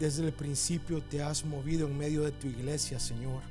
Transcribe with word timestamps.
desde 0.00 0.24
el 0.24 0.32
principio 0.32 1.02
te 1.02 1.22
has 1.22 1.44
movido 1.44 1.86
en 1.86 1.98
medio 1.98 2.22
de 2.22 2.32
tu 2.32 2.48
iglesia, 2.48 2.98
Señor. 2.98 3.42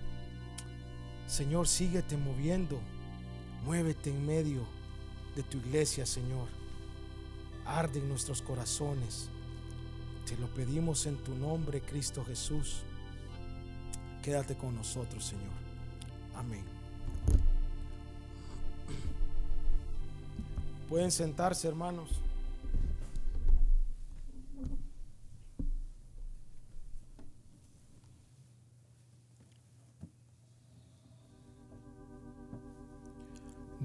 Señor, 1.27 1.67
síguete 1.67 2.17
moviendo. 2.17 2.81
Muévete 3.63 4.09
en 4.09 4.25
medio 4.25 4.65
de 5.35 5.43
tu 5.43 5.59
iglesia, 5.59 6.07
Señor. 6.07 6.47
Arde 7.67 7.99
en 7.99 8.09
nuestros 8.09 8.41
corazones. 8.41 9.29
Te 10.25 10.35
lo 10.37 10.47
pedimos 10.47 11.05
en 11.05 11.17
tu 11.17 11.35
nombre, 11.35 11.81
Cristo 11.81 12.25
Jesús. 12.25 12.81
Quédate 14.23 14.57
con 14.57 14.75
nosotros, 14.75 15.23
Señor. 15.23 15.53
Amén. 16.35 16.63
Pueden 20.89 21.11
sentarse, 21.11 21.67
hermanos. 21.67 22.09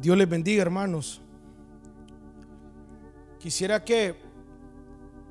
Dios 0.04 0.18
les 0.18 0.28
bendiga, 0.28 0.60
hermanos. 0.60 1.22
Quisiera 3.38 3.82
que 3.82 4.14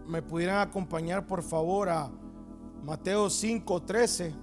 me 0.07 0.23
pudieran 0.23 0.67
acompañar, 0.67 1.27
por 1.27 1.43
favor, 1.43 1.89
a 1.89 2.09
Mateo 2.83 3.29
5:13. 3.29 4.33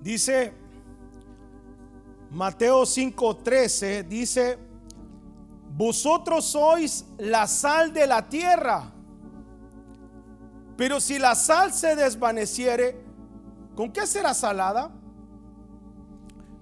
Dice 0.00 0.61
Mateo 2.32 2.86
5:13, 2.86 4.08
dice, 4.08 4.58
vosotros 5.76 6.46
sois 6.46 7.04
la 7.18 7.46
sal 7.46 7.92
de 7.92 8.06
la 8.06 8.26
tierra, 8.26 8.90
pero 10.78 10.98
si 10.98 11.18
la 11.18 11.34
sal 11.34 11.74
se 11.74 11.94
desvaneciere, 11.94 13.04
¿con 13.76 13.92
qué 13.92 14.06
será 14.06 14.32
salada? 14.32 14.90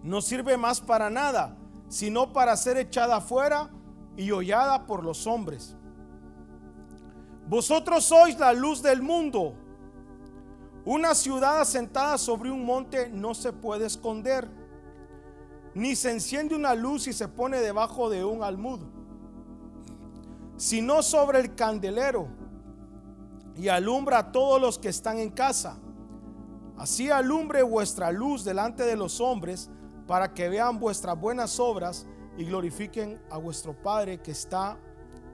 No 0.02 0.20
sirve 0.20 0.56
más 0.56 0.80
para 0.80 1.08
nada, 1.08 1.56
sino 1.88 2.32
para 2.32 2.56
ser 2.56 2.76
echada 2.76 3.16
afuera 3.16 3.70
y 4.16 4.32
hollada 4.32 4.86
por 4.86 5.04
los 5.04 5.24
hombres. 5.28 5.76
Vosotros 7.46 8.04
sois 8.04 8.36
la 8.40 8.52
luz 8.52 8.82
del 8.82 9.02
mundo. 9.02 9.54
Una 10.84 11.14
ciudad 11.14 11.60
asentada 11.60 12.18
sobre 12.18 12.50
un 12.50 12.64
monte 12.64 13.08
no 13.08 13.34
se 13.34 13.52
puede 13.52 13.86
esconder, 13.86 14.59
ni 15.74 15.94
se 15.94 16.10
enciende 16.10 16.54
una 16.54 16.74
luz 16.74 17.06
y 17.06 17.12
se 17.12 17.28
pone 17.28 17.60
debajo 17.60 18.10
de 18.10 18.24
un 18.24 18.42
almud, 18.42 18.80
sino 20.56 21.02
sobre 21.02 21.40
el 21.40 21.54
candelero 21.54 22.28
y 23.56 23.68
alumbra 23.68 24.18
a 24.18 24.32
todos 24.32 24.60
los 24.60 24.78
que 24.78 24.88
están 24.88 25.18
en 25.18 25.30
casa. 25.30 25.78
Así 26.76 27.10
alumbre 27.10 27.62
vuestra 27.62 28.10
luz 28.10 28.44
delante 28.44 28.84
de 28.84 28.96
los 28.96 29.20
hombres 29.20 29.70
para 30.06 30.32
que 30.32 30.48
vean 30.48 30.80
vuestras 30.80 31.18
buenas 31.18 31.60
obras 31.60 32.06
y 32.36 32.44
glorifiquen 32.44 33.20
a 33.30 33.36
vuestro 33.36 33.74
Padre 33.74 34.20
que 34.20 34.30
está 34.30 34.78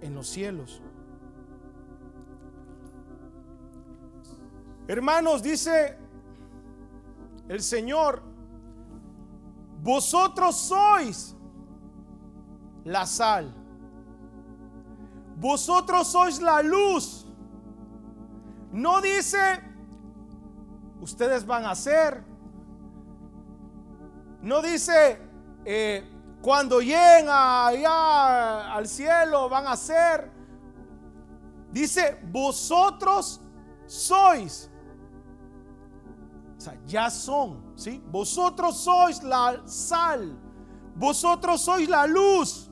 en 0.01 0.15
los 0.15 0.29
cielos. 0.29 0.83
Hermanos, 4.89 5.43
dice 5.43 5.97
el 7.49 7.63
Señor, 7.63 8.23
vosotros 9.87 10.57
sois 10.57 11.37
la 12.85 13.07
sal. 13.07 13.55
Vosotros 15.37 16.09
sois 16.09 16.41
la 16.41 16.61
luz. 16.61 17.25
No 18.73 19.01
dice, 19.01 19.63
ustedes 21.01 21.47
van 21.47 21.65
a 21.67 21.75
ser. 21.77 22.25
No 24.43 24.61
dice, 24.61 25.21
eh, 25.65 26.03
cuando 26.43 26.81
lleguen 26.81 27.29
allá 27.29 28.75
al 28.75 28.89
cielo 28.89 29.49
van 29.49 29.69
a 29.69 29.77
ser. 29.77 30.33
Dice, 31.71 32.19
vosotros 32.33 33.41
sois 33.87 34.69
ya 36.87 37.11
son, 37.11 37.73
¿sí? 37.77 38.03
Vosotros 38.11 38.79
sois 38.79 39.23
la 39.23 39.63
sal, 39.67 40.39
vosotros 40.95 41.61
sois 41.61 41.89
la 41.89 42.07
luz. 42.07 42.71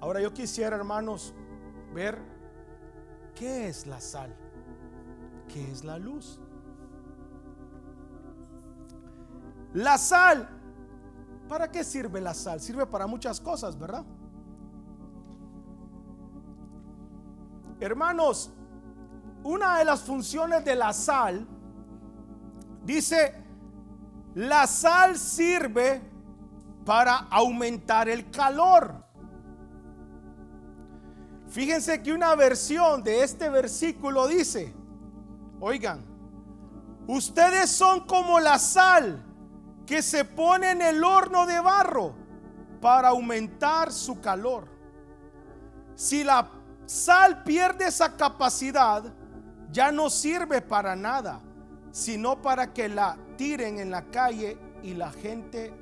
Ahora 0.00 0.20
yo 0.20 0.32
quisiera, 0.32 0.76
hermanos, 0.76 1.34
ver 1.92 2.18
qué 3.34 3.68
es 3.68 3.86
la 3.86 4.00
sal, 4.00 4.34
qué 5.48 5.70
es 5.72 5.82
la 5.82 5.98
luz. 5.98 6.40
La 9.74 9.98
sal, 9.98 10.48
¿para 11.48 11.70
qué 11.70 11.82
sirve 11.82 12.20
la 12.20 12.34
sal? 12.34 12.60
Sirve 12.60 12.86
para 12.86 13.06
muchas 13.06 13.40
cosas, 13.40 13.78
¿verdad? 13.78 14.04
Hermanos, 17.80 18.50
una 19.42 19.78
de 19.78 19.84
las 19.84 20.02
funciones 20.02 20.64
de 20.64 20.74
la 20.74 20.92
sal, 20.92 21.46
dice, 22.84 23.34
la 24.34 24.66
sal 24.66 25.18
sirve 25.18 26.00
para 26.84 27.16
aumentar 27.30 28.08
el 28.08 28.30
calor. 28.30 29.04
Fíjense 31.48 32.02
que 32.02 32.12
una 32.12 32.34
versión 32.34 33.02
de 33.02 33.22
este 33.22 33.48
versículo 33.50 34.26
dice, 34.26 34.74
oigan, 35.60 36.04
ustedes 37.06 37.70
son 37.70 38.06
como 38.06 38.40
la 38.40 38.58
sal 38.58 39.22
que 39.86 40.02
se 40.02 40.24
pone 40.24 40.72
en 40.72 40.82
el 40.82 41.04
horno 41.04 41.46
de 41.46 41.60
barro 41.60 42.14
para 42.80 43.08
aumentar 43.08 43.92
su 43.92 44.20
calor. 44.20 44.68
Si 45.94 46.24
la 46.24 46.55
sal 46.86 47.42
pierde 47.42 47.86
esa 47.86 48.16
capacidad, 48.16 49.04
ya 49.70 49.92
no 49.92 50.08
sirve 50.08 50.62
para 50.62 50.96
nada, 50.96 51.40
sino 51.90 52.40
para 52.40 52.72
que 52.72 52.88
la 52.88 53.18
tiren 53.36 53.78
en 53.78 53.90
la 53.90 54.04
calle 54.10 54.56
y 54.82 54.94
la 54.94 55.10
gente 55.10 55.72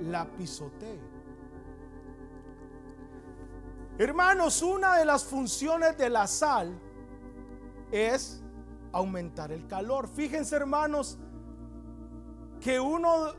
la 0.00 0.24
pisotee. 0.24 1.00
Hermanos, 3.98 4.62
una 4.62 4.96
de 4.98 5.04
las 5.04 5.24
funciones 5.24 5.96
de 5.96 6.10
la 6.10 6.26
sal 6.26 6.78
es 7.90 8.42
aumentar 8.92 9.52
el 9.52 9.66
calor. 9.66 10.08
Fíjense, 10.08 10.54
hermanos, 10.54 11.18
que 12.60 12.78
uno 12.78 13.32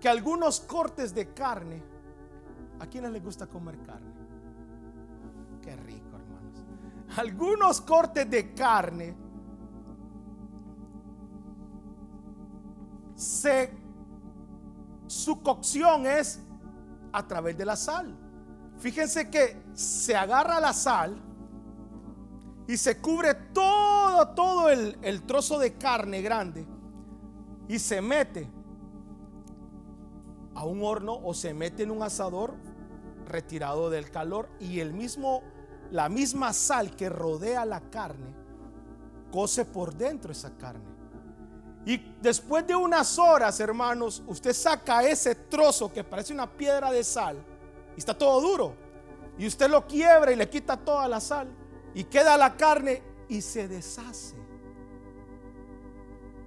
que 0.00 0.08
algunos 0.08 0.60
cortes 0.60 1.12
de 1.12 1.32
carne, 1.32 1.82
¿a 2.78 2.86
quienes 2.86 3.10
les 3.10 3.22
gusta 3.22 3.46
comer 3.46 3.78
carne? 3.82 4.12
Qué 5.60 5.74
rico 5.76 6.07
algunos 7.18 7.80
cortes 7.80 8.30
de 8.30 8.54
carne 8.54 9.16
su 15.08 15.42
cocción 15.42 16.06
es 16.06 16.40
a 17.12 17.26
través 17.26 17.58
de 17.58 17.64
la 17.64 17.74
sal. 17.74 18.16
Fíjense 18.78 19.28
que 19.28 19.60
se 19.74 20.14
agarra 20.14 20.60
la 20.60 20.72
sal 20.72 21.20
y 22.68 22.76
se 22.76 23.00
cubre 23.00 23.34
todo, 23.34 24.28
todo 24.28 24.68
el, 24.68 24.96
el 25.02 25.22
trozo 25.22 25.58
de 25.58 25.74
carne 25.74 26.22
grande 26.22 26.66
y 27.66 27.80
se 27.80 28.00
mete 28.00 28.48
a 30.54 30.64
un 30.64 30.84
horno 30.84 31.14
o 31.14 31.34
se 31.34 31.52
mete 31.52 31.82
en 31.82 31.90
un 31.90 32.02
asador 32.02 32.54
retirado 33.26 33.90
del 33.90 34.10
calor 34.10 34.48
y 34.60 34.78
el 34.78 34.92
mismo 34.92 35.42
la 35.90 36.08
misma 36.08 36.52
sal 36.52 36.94
que 36.94 37.08
rodea 37.08 37.64
la 37.64 37.80
carne, 37.80 38.34
cose 39.30 39.64
por 39.64 39.94
dentro 39.94 40.32
esa 40.32 40.50
carne. 40.56 40.98
Y 41.84 41.96
después 42.20 42.66
de 42.66 42.74
unas 42.74 43.18
horas, 43.18 43.58
hermanos, 43.60 44.22
usted 44.26 44.52
saca 44.52 45.02
ese 45.02 45.34
trozo 45.34 45.92
que 45.92 46.04
parece 46.04 46.34
una 46.34 46.50
piedra 46.50 46.90
de 46.90 47.02
sal 47.02 47.36
y 47.96 47.98
está 47.98 48.16
todo 48.16 48.40
duro. 48.40 48.74
Y 49.38 49.46
usted 49.46 49.70
lo 49.70 49.86
quiebra 49.86 50.32
y 50.32 50.36
le 50.36 50.48
quita 50.50 50.76
toda 50.76 51.08
la 51.08 51.20
sal 51.20 51.48
y 51.94 52.04
queda 52.04 52.36
la 52.36 52.56
carne 52.56 53.02
y 53.28 53.40
se 53.40 53.68
deshace. 53.68 54.36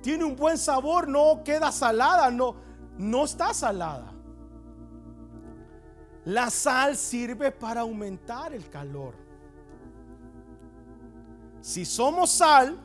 Tiene 0.01 0.23
un 0.23 0.35
buen 0.35 0.57
sabor, 0.57 1.07
no 1.07 1.43
queda 1.43 1.71
salada, 1.71 2.29
no 2.29 2.71
no 2.97 3.25
está 3.25 3.53
salada. 3.53 4.13
La 6.25 6.49
sal 6.49 6.95
sirve 6.95 7.51
para 7.51 7.81
aumentar 7.81 8.53
el 8.53 8.69
calor. 8.69 9.15
Si 11.61 11.85
somos 11.85 12.31
sal, 12.31 12.77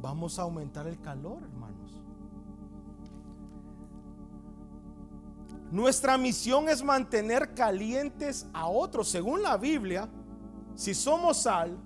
vamos 0.00 0.38
a 0.38 0.42
aumentar 0.42 0.86
el 0.86 1.00
calor, 1.00 1.42
hermanos. 1.42 2.00
Nuestra 5.72 6.16
misión 6.16 6.68
es 6.68 6.84
mantener 6.84 7.54
calientes 7.54 8.46
a 8.52 8.68
otros. 8.68 9.08
Según 9.08 9.42
la 9.42 9.56
Biblia, 9.56 10.08
si 10.76 10.94
somos 10.94 11.38
sal, 11.38 11.76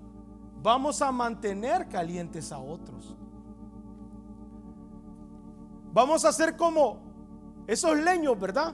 vamos 0.61 1.01
a 1.01 1.11
mantener 1.11 1.89
calientes 1.89 2.51
a 2.51 2.59
otros. 2.59 3.15
Vamos 5.91 6.23
a 6.25 6.31
ser 6.31 6.55
como 6.55 6.99
esos 7.65 7.97
leños, 7.97 8.39
¿verdad? 8.39 8.73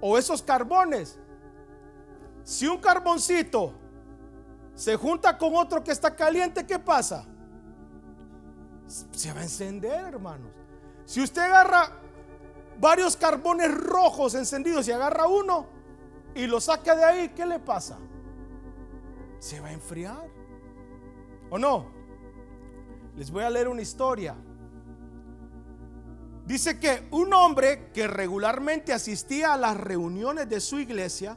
O 0.00 0.18
esos 0.18 0.42
carbones. 0.42 1.18
Si 2.46 2.64
un 2.64 2.78
carboncito 2.78 3.72
se 4.72 4.94
junta 4.94 5.36
con 5.36 5.56
otro 5.56 5.82
que 5.82 5.90
está 5.90 6.14
caliente, 6.14 6.64
¿qué 6.64 6.78
pasa? 6.78 7.26
Se 9.10 9.32
va 9.32 9.40
a 9.40 9.42
encender, 9.42 10.14
hermanos. 10.14 10.52
Si 11.06 11.20
usted 11.20 11.42
agarra 11.42 11.90
varios 12.78 13.16
carbones 13.16 13.74
rojos 13.74 14.36
encendidos 14.36 14.86
y 14.86 14.92
agarra 14.92 15.26
uno 15.26 15.66
y 16.36 16.46
lo 16.46 16.60
saca 16.60 16.94
de 16.94 17.02
ahí, 17.04 17.28
¿qué 17.30 17.44
le 17.44 17.58
pasa? 17.58 17.98
Se 19.40 19.58
va 19.58 19.66
a 19.66 19.72
enfriar. 19.72 20.30
¿O 21.50 21.58
no? 21.58 21.90
Les 23.16 23.28
voy 23.28 23.42
a 23.42 23.50
leer 23.50 23.66
una 23.66 23.82
historia. 23.82 24.36
Dice 26.44 26.78
que 26.78 27.08
un 27.10 27.34
hombre 27.34 27.90
que 27.92 28.06
regularmente 28.06 28.92
asistía 28.92 29.54
a 29.54 29.56
las 29.56 29.76
reuniones 29.76 30.48
de 30.48 30.60
su 30.60 30.78
iglesia, 30.78 31.36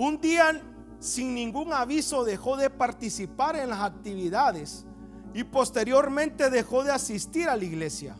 un 0.00 0.18
día 0.18 0.58
sin 0.98 1.34
ningún 1.34 1.74
aviso 1.74 2.24
dejó 2.24 2.56
de 2.56 2.70
participar 2.70 3.54
en 3.56 3.68
las 3.68 3.80
actividades 3.80 4.86
y 5.34 5.44
posteriormente 5.44 6.48
dejó 6.48 6.84
de 6.84 6.90
asistir 6.90 7.50
a 7.50 7.56
la 7.56 7.64
iglesia. 7.64 8.16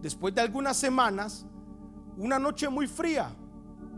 Después 0.00 0.32
de 0.32 0.42
algunas 0.42 0.76
semanas, 0.76 1.44
una 2.16 2.38
noche 2.38 2.68
muy 2.68 2.86
fría, 2.86 3.34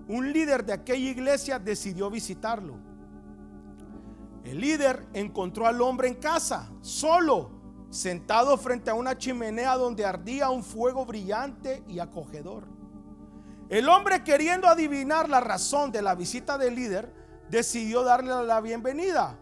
un 0.09 0.33
líder 0.33 0.65
de 0.65 0.73
aquella 0.73 1.11
iglesia 1.11 1.59
decidió 1.59 2.09
visitarlo. 2.09 2.77
El 4.43 4.59
líder 4.59 5.07
encontró 5.13 5.67
al 5.67 5.83
hombre 5.83 6.09
en 6.09 6.15
casa, 6.15 6.71
solo, 6.81 7.51
sentado 7.91 8.57
frente 8.57 8.89
a 8.89 8.95
una 8.95 9.19
chimenea 9.19 9.77
donde 9.77 10.07
ardía 10.07 10.49
un 10.49 10.65
fuego 10.65 11.05
brillante 11.05 11.85
y 11.87 11.99
acogedor. 11.99 12.78
El 13.69 13.91
hombre 13.91 14.25
queriendo 14.25 14.67
adivinar 14.67 15.29
la 15.29 15.41
razón 15.41 15.93
de 15.93 16.01
la 16.01 16.15
visita 16.15 16.57
del 16.57 16.75
líder, 16.75 17.13
decidió 17.51 18.03
darle 18.03 18.45
la 18.45 18.63
bienvenida. 18.63 19.37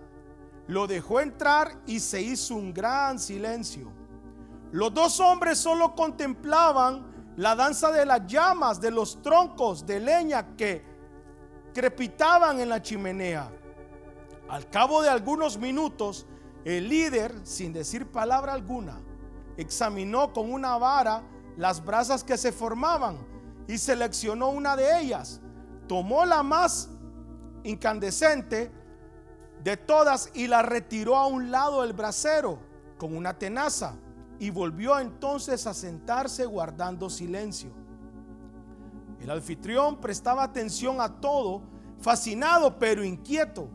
Lo 0.67 0.89
dejó 0.89 1.21
entrar 1.21 1.81
y 1.87 2.01
se 2.01 2.23
hizo 2.23 2.57
un 2.57 2.75
gran 2.75 3.21
silencio. 3.21 3.93
Los 4.73 4.93
dos 4.93 5.21
hombres 5.21 5.59
solo 5.59 5.95
contemplaban 5.95 7.35
la 7.37 7.55
danza 7.55 7.93
de 7.93 8.05
las 8.05 8.27
llamas 8.27 8.81
de 8.81 8.91
los 8.91 9.23
troncos 9.23 9.87
de 9.87 10.01
leña 10.01 10.57
que 10.57 10.85
crepitaban 11.73 12.59
en 12.59 12.69
la 12.69 12.83
chimenea. 12.83 13.49
Al 14.49 14.69
cabo 14.71 15.03
de 15.03 15.09
algunos 15.09 15.57
minutos, 15.57 16.27
el 16.65 16.89
líder, 16.89 17.33
sin 17.45 17.73
decir 17.73 18.11
palabra 18.11 18.55
alguna, 18.55 19.01
examinó 19.57 20.33
con 20.33 20.53
una 20.53 20.77
vara 20.79 21.23
las 21.57 21.85
brasas 21.85 22.25
que 22.25 22.37
se 22.37 22.51
formaban 22.51 23.36
y 23.69 23.79
seleccionó 23.79 24.51
una 24.51 24.77
de 24.77 25.01
ellas. 25.01 25.41
Tomó 25.89 26.25
la 26.25 26.43
más 26.43 26.91
incandescente 27.65 28.71
de 29.63 29.77
todas 29.77 30.31
y 30.35 30.47
la 30.47 30.63
retiró 30.63 31.17
a 31.17 31.27
un 31.27 31.51
lado 31.51 31.83
del 31.83 31.93
brasero 31.93 32.59
con 32.99 33.17
una 33.17 33.39
tenaza 33.39 33.97
y 34.39 34.51
volvió 34.51 34.99
entonces 34.99 35.67
a 35.67 35.75
sentarse 35.75 36.45
guardando 36.47 37.11
silencio. 37.11 37.71
El 39.21 39.31
anfitrión 39.31 40.01
prestaba 40.01 40.45
atención 40.45 41.01
a 41.01 41.21
todo, 41.21 41.63
fascinado 42.01 42.79
pero 42.79 43.03
inquieto. 43.03 43.69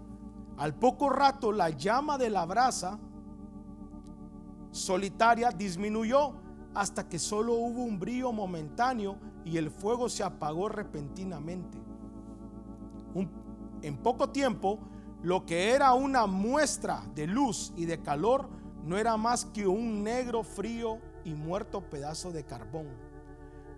Al 0.58 0.76
poco 0.76 1.10
rato 1.10 1.52
la 1.52 1.70
llama 1.70 2.18
de 2.18 2.30
la 2.30 2.46
brasa 2.46 3.00
solitaria 4.72 5.50
disminuyó 5.52 6.36
hasta 6.74 7.08
que 7.08 7.20
solo 7.20 7.54
hubo 7.54 7.84
un 7.84 8.00
brillo 8.00 8.32
momentáneo 8.32 9.18
y 9.44 9.58
el 9.58 9.70
fuego 9.70 10.10
se 10.10 10.24
apagó 10.24 10.70
repentinamente. 10.70 11.78
en 13.82 13.98
poco 13.98 14.30
tiempo, 14.30 14.80
lo 15.24 15.46
que 15.46 15.72
era 15.72 15.94
una 15.94 16.28
muestra 16.28 17.04
de 17.16 17.28
luz 17.28 17.74
y 17.76 17.86
de 17.86 18.02
calor 18.02 18.50
no 18.84 18.98
era 18.98 19.18
más 19.18 19.46
que 19.46 19.68
un 19.68 20.04
negro, 20.04 20.44
frío 20.44 21.00
y 21.24 21.34
muerto 21.34 21.82
pedazo 21.90 22.32
de 22.32 22.44
carbón. 22.46 22.88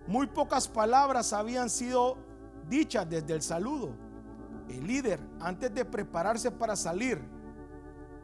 Muy 0.06 0.26
pocas 0.26 0.68
palabras 0.68 1.32
habían 1.32 1.70
sido 1.70 2.18
dichas 2.68 3.08
desde 3.08 3.34
el 3.34 3.42
saludo 3.42 4.04
el 4.68 4.86
líder, 4.86 5.20
antes 5.40 5.74
de 5.74 5.84
prepararse 5.84 6.50
para 6.50 6.76
salir, 6.76 7.20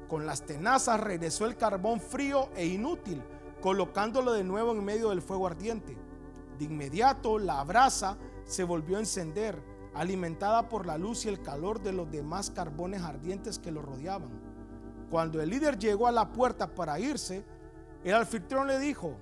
con 0.08 0.26
las 0.26 0.44
tenazas 0.44 1.00
regresó 1.00 1.46
el 1.46 1.56
carbón 1.56 2.00
frío 2.00 2.49
e 2.56 2.66
inútil, 2.66 3.23
colocándolo 3.60 4.32
de 4.32 4.44
nuevo 4.44 4.72
en 4.72 4.84
medio 4.84 5.10
del 5.10 5.22
fuego 5.22 5.46
ardiente. 5.46 5.96
De 6.58 6.64
inmediato 6.64 7.38
la 7.38 7.62
brasa 7.64 8.16
se 8.44 8.64
volvió 8.64 8.96
a 8.96 9.00
encender, 9.00 9.62
alimentada 9.94 10.68
por 10.68 10.86
la 10.86 10.98
luz 10.98 11.24
y 11.24 11.28
el 11.28 11.42
calor 11.42 11.82
de 11.82 11.92
los 11.92 12.10
demás 12.10 12.50
carbones 12.50 13.02
ardientes 13.02 13.58
que 13.58 13.70
lo 13.70 13.82
rodeaban. 13.82 14.30
Cuando 15.10 15.40
el 15.40 15.50
líder 15.50 15.78
llegó 15.78 16.06
a 16.06 16.12
la 16.12 16.32
puerta 16.32 16.74
para 16.74 16.98
irse, 17.00 17.44
el 18.04 18.14
anfitrión 18.14 18.66
le 18.66 18.78
dijo, 18.78 19.16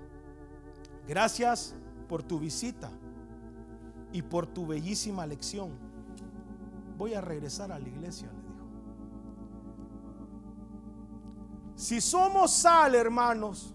gracias 1.06 1.74
por 2.08 2.22
tu 2.22 2.38
visita 2.38 2.90
y 4.12 4.22
por 4.22 4.46
tu 4.46 4.66
bellísima 4.66 5.26
lección 5.26 5.70
voy 6.96 7.14
a 7.14 7.20
regresar 7.20 7.72
a 7.72 7.78
la 7.78 7.88
iglesia, 7.88 8.28
le 8.32 8.42
dijo. 8.42 8.66
Si 11.76 12.00
somos 12.00 12.52
sal, 12.52 12.94
hermanos, 12.94 13.74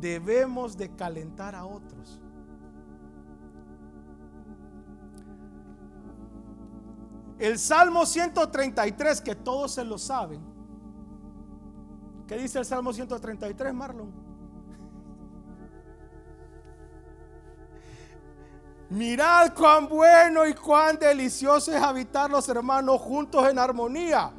debemos 0.00 0.76
de 0.76 0.94
calentar 0.94 1.54
a 1.54 1.64
otros. 1.64 2.20
El 7.38 7.58
Salmo 7.58 8.06
133, 8.06 9.20
que 9.20 9.34
todos 9.34 9.72
se 9.72 9.84
lo 9.84 9.98
saben. 9.98 10.40
¿Qué 12.26 12.38
dice 12.38 12.58
el 12.58 12.64
Salmo 12.64 12.92
133, 12.92 13.74
Marlon? 13.74 14.10
Mirad 18.90 19.52
cuán 19.54 19.86
bueno 19.88 20.46
y 20.46 20.54
cuán 20.54 20.98
delicioso 20.98 21.72
es 21.72 21.82
habitar 21.82 22.30
los 22.30 22.48
hermanos 22.48 23.00
juntos 23.00 23.46
en 23.48 23.58
armonía. 23.58 24.32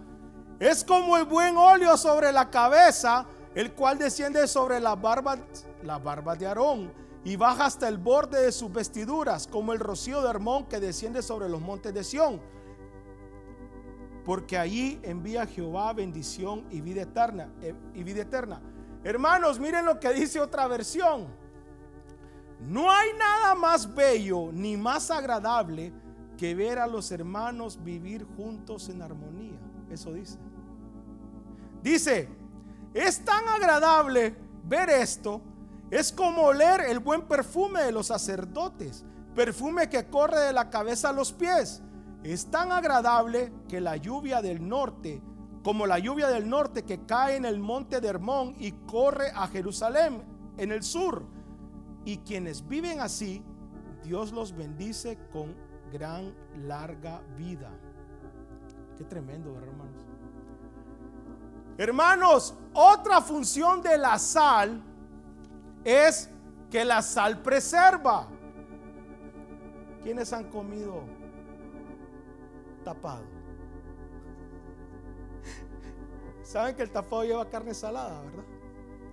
Es 0.59 0.83
como 0.83 1.17
el 1.17 1.25
buen 1.25 1.55
óleo 1.55 1.95
sobre 1.97 2.31
la 2.31 2.49
cabeza, 2.49 3.27
el 3.57 3.73
cual 3.73 3.97
desciende 3.97 4.47
sobre 4.47 4.79
la 4.79 4.95
barba, 4.95 5.35
la 5.81 5.97
barba 5.97 6.35
de 6.35 6.45
Aarón 6.45 6.93
y 7.23 7.35
baja 7.37 7.65
hasta 7.65 7.87
el 7.87 7.97
borde 7.97 8.39
de 8.39 8.51
sus 8.51 8.71
vestiduras, 8.71 9.47
como 9.47 9.73
el 9.73 9.79
rocío 9.79 10.21
de 10.21 10.29
Hermón 10.29 10.65
que 10.65 10.79
desciende 10.79 11.23
sobre 11.23 11.49
los 11.49 11.59
montes 11.59 11.91
de 11.91 12.03
Sión. 12.03 12.39
Porque 14.23 14.59
allí 14.59 14.99
envía 15.01 15.47
Jehová 15.47 15.91
bendición 15.93 16.67
y 16.69 16.81
vida 16.81 17.01
eterna. 17.01 17.49
Eh, 17.63 17.73
y 17.95 18.03
vida 18.03 18.21
eterna. 18.21 18.61
Hermanos, 19.03 19.59
miren 19.59 19.85
lo 19.85 19.99
que 19.99 20.13
dice 20.13 20.39
otra 20.39 20.67
versión. 20.67 21.25
No 22.59 22.91
hay 22.91 23.09
nada 23.17 23.55
más 23.55 23.91
bello 23.91 24.51
ni 24.53 24.77
más 24.77 25.09
agradable 25.09 25.91
que 26.37 26.53
ver 26.53 26.77
a 26.77 26.85
los 26.85 27.11
hermanos 27.11 27.83
vivir 27.83 28.23
juntos 28.35 28.87
en 28.89 29.01
armonía. 29.01 29.57
Eso 29.89 30.13
dice. 30.13 30.37
Dice, 31.81 32.36
es 32.97 33.23
tan 33.23 33.47
agradable 33.47 34.35
ver 34.63 34.89
esto, 34.89 35.41
es 35.91 36.11
como 36.11 36.43
oler 36.43 36.81
el 36.81 36.99
buen 36.99 37.27
perfume 37.27 37.83
de 37.83 37.91
los 37.91 38.07
sacerdotes, 38.07 39.05
perfume 39.35 39.87
que 39.87 40.07
corre 40.07 40.39
de 40.39 40.53
la 40.53 40.69
cabeza 40.69 41.09
a 41.09 41.13
los 41.13 41.31
pies. 41.31 41.81
Es 42.23 42.47
tan 42.49 42.71
agradable 42.71 43.53
que 43.69 43.79
la 43.79 43.97
lluvia 43.97 44.41
del 44.41 44.67
norte, 44.67 45.21
como 45.63 45.85
la 45.85 45.99
lluvia 45.99 46.27
del 46.27 46.49
norte 46.49 46.83
que 46.83 47.05
cae 47.05 47.35
en 47.35 47.45
el 47.45 47.59
monte 47.59 48.01
de 48.01 48.07
Hermón 48.07 48.55
y 48.57 48.71
corre 48.71 49.31
a 49.33 49.47
Jerusalén 49.47 50.23
en 50.57 50.71
el 50.71 50.81
sur 50.81 51.23
y 52.03 52.17
quienes 52.17 52.67
viven 52.67 52.99
así, 52.99 53.43
Dios 54.03 54.31
los 54.31 54.55
bendice 54.55 55.19
con 55.31 55.53
gran 55.91 56.33
larga 56.65 57.21
vida. 57.37 57.69
Qué 58.97 59.03
tremendo, 59.03 59.55
hermanos. 59.57 60.06
Hermanos, 61.77 62.55
otra 62.73 63.21
función 63.21 63.81
de 63.81 63.97
la 63.97 64.17
sal 64.17 64.81
es 65.83 66.29
que 66.71 66.83
la 66.83 67.01
sal 67.01 67.41
preserva. 67.41 68.27
¿Quiénes 70.01 70.33
han 70.33 70.49
comido 70.49 71.03
tapado? 72.83 73.23
Saben 76.43 76.75
que 76.75 76.81
el 76.81 76.89
tapado 76.89 77.23
lleva 77.23 77.47
carne 77.49 77.73
salada, 77.73 78.21
¿verdad? 78.21 78.45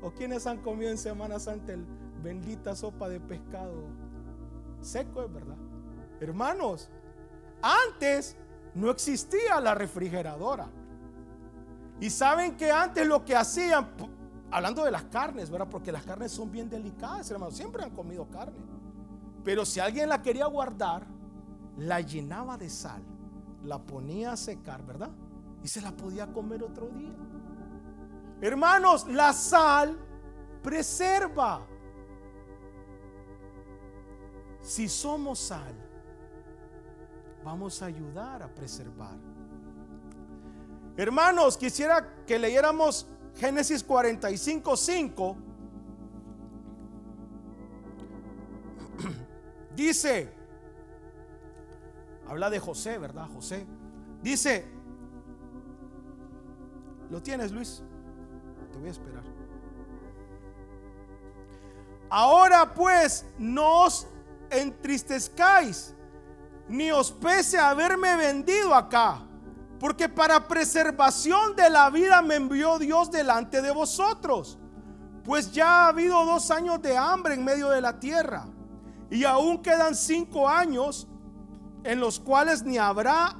¿O 0.00 0.11
quienes 0.12 0.47
han 0.47 0.59
comido 0.59 0.90
en 0.90 0.99
Semana 0.99 1.38
Santa 1.38 1.73
el 1.73 1.85
bendita 2.23 2.75
sopa 2.75 3.09
de 3.09 3.21
pescado 3.21 3.88
seco, 4.80 5.23
es 5.23 5.33
verdad? 5.33 5.56
Hermanos, 6.21 6.88
antes 7.61 8.37
no 8.75 8.90
existía 8.90 9.61
la 9.61 9.75
refrigeradora. 9.75 10.68
Y 12.04 12.11
saben 12.11 12.54
que 12.54 12.70
antes 12.70 13.06
lo 13.06 13.25
que 13.25 13.34
hacían, 13.34 13.88
hablando 14.50 14.84
de 14.84 14.90
las 14.90 15.04
carnes, 15.04 15.49
¿verdad? 15.49 15.68
Porque 15.70 15.90
las 15.90 16.04
carnes 16.04 16.32
son 16.32 16.52
bien 16.52 16.68
delicadas, 16.68 17.30
hermanos. 17.30 17.56
Siempre 17.56 17.82
han 17.82 17.92
comido 17.92 18.28
carne. 18.28 18.58
Pero 19.42 19.64
si 19.64 19.80
alguien 19.80 20.11
la 20.11 20.20
quería 20.20 20.44
guardar, 20.44 21.06
la 21.78 22.02
llenaba 22.02 22.58
de 22.58 22.68
sal, 22.68 23.02
la 23.62 23.78
ponía 23.78 24.32
a 24.32 24.37
secar, 24.37 24.84
¿verdad? 24.84 25.08
Y 25.62 25.68
se 25.68 25.80
la 25.80 25.92
podía 25.92 26.30
comer 26.30 26.62
otro 26.62 26.88
día. 26.88 27.16
Hermanos, 28.42 29.06
la 29.08 29.32
sal 29.32 29.96
preserva. 30.62 31.66
Si 34.61 34.90
somos 34.90 35.38
sal, 35.38 35.75
vamos 37.42 37.80
a 37.80 37.87
ayudar 37.87 38.42
a 38.42 38.54
preservar. 38.54 39.16
Hermanos, 40.96 41.56
quisiera 41.56 42.24
que 42.24 42.38
leyéramos 42.38 43.06
Génesis 43.36 43.82
45, 43.82 44.76
5. 44.76 45.36
Dice, 49.74 50.32
habla 52.28 52.48
de 52.48 52.60
José, 52.60 52.98
¿verdad? 52.98 53.26
José. 53.34 53.66
Dice, 54.22 54.64
¿lo 57.10 57.20
tienes, 57.20 57.50
Luis? 57.50 57.82
Te 58.72 58.78
voy 58.78 58.86
a 58.88 58.92
esperar. 58.92 59.24
Ahora 62.08 62.72
pues, 62.72 63.26
no 63.36 63.86
os 63.86 64.06
entristezcáis, 64.48 65.92
ni 66.68 66.92
os 66.92 67.10
pese 67.10 67.58
haberme 67.58 68.16
vendido 68.16 68.72
acá 68.72 69.26
porque 69.84 70.08
para 70.08 70.48
preservación 70.48 71.54
de 71.56 71.68
la 71.68 71.90
vida 71.90 72.22
me 72.22 72.36
envió 72.36 72.78
Dios 72.78 73.10
delante 73.10 73.60
de 73.60 73.70
vosotros. 73.70 74.58
Pues 75.22 75.52
ya 75.52 75.84
ha 75.84 75.88
habido 75.88 76.24
dos 76.24 76.50
años 76.50 76.80
de 76.80 76.96
hambre 76.96 77.34
en 77.34 77.44
medio 77.44 77.68
de 77.68 77.82
la 77.82 78.00
tierra. 78.00 78.46
Y 79.10 79.24
aún 79.24 79.60
quedan 79.60 79.94
cinco 79.94 80.48
años 80.48 81.06
en 81.82 82.00
los 82.00 82.18
cuales 82.18 82.62
ni 82.62 82.78
habrá 82.78 83.36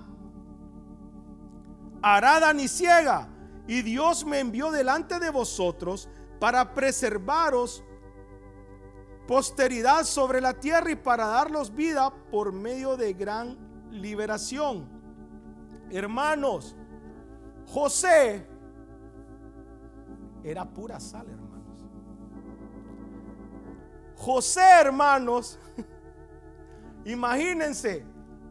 arada 2.03 2.53
ni 2.53 2.69
ciega. 2.69 3.27
Y 3.67 3.81
Dios 3.81 4.27
me 4.27 4.41
envió 4.41 4.71
delante 4.71 5.19
de 5.21 5.31
vosotros 5.31 6.11
para 6.41 6.75
preservaros 6.75 7.83
posteridad 9.27 10.05
sobre 10.05 10.43
la 10.43 10.53
tierra 10.53 10.91
y 10.91 10.97
para 10.97 11.27
darlos 11.27 11.75
vida 11.75 12.13
por 12.31 12.53
medio 12.53 12.99
de 12.99 13.15
gran 13.15 13.57
liberación. 13.91 14.94
Hermanos, 15.97 16.75
José 17.69 18.45
era 20.43 20.65
pura 20.65 20.99
sal, 20.99 21.29
hermanos. 21.29 21.89
José, 24.17 24.81
hermanos, 24.81 25.57
imagínense, 27.05 28.05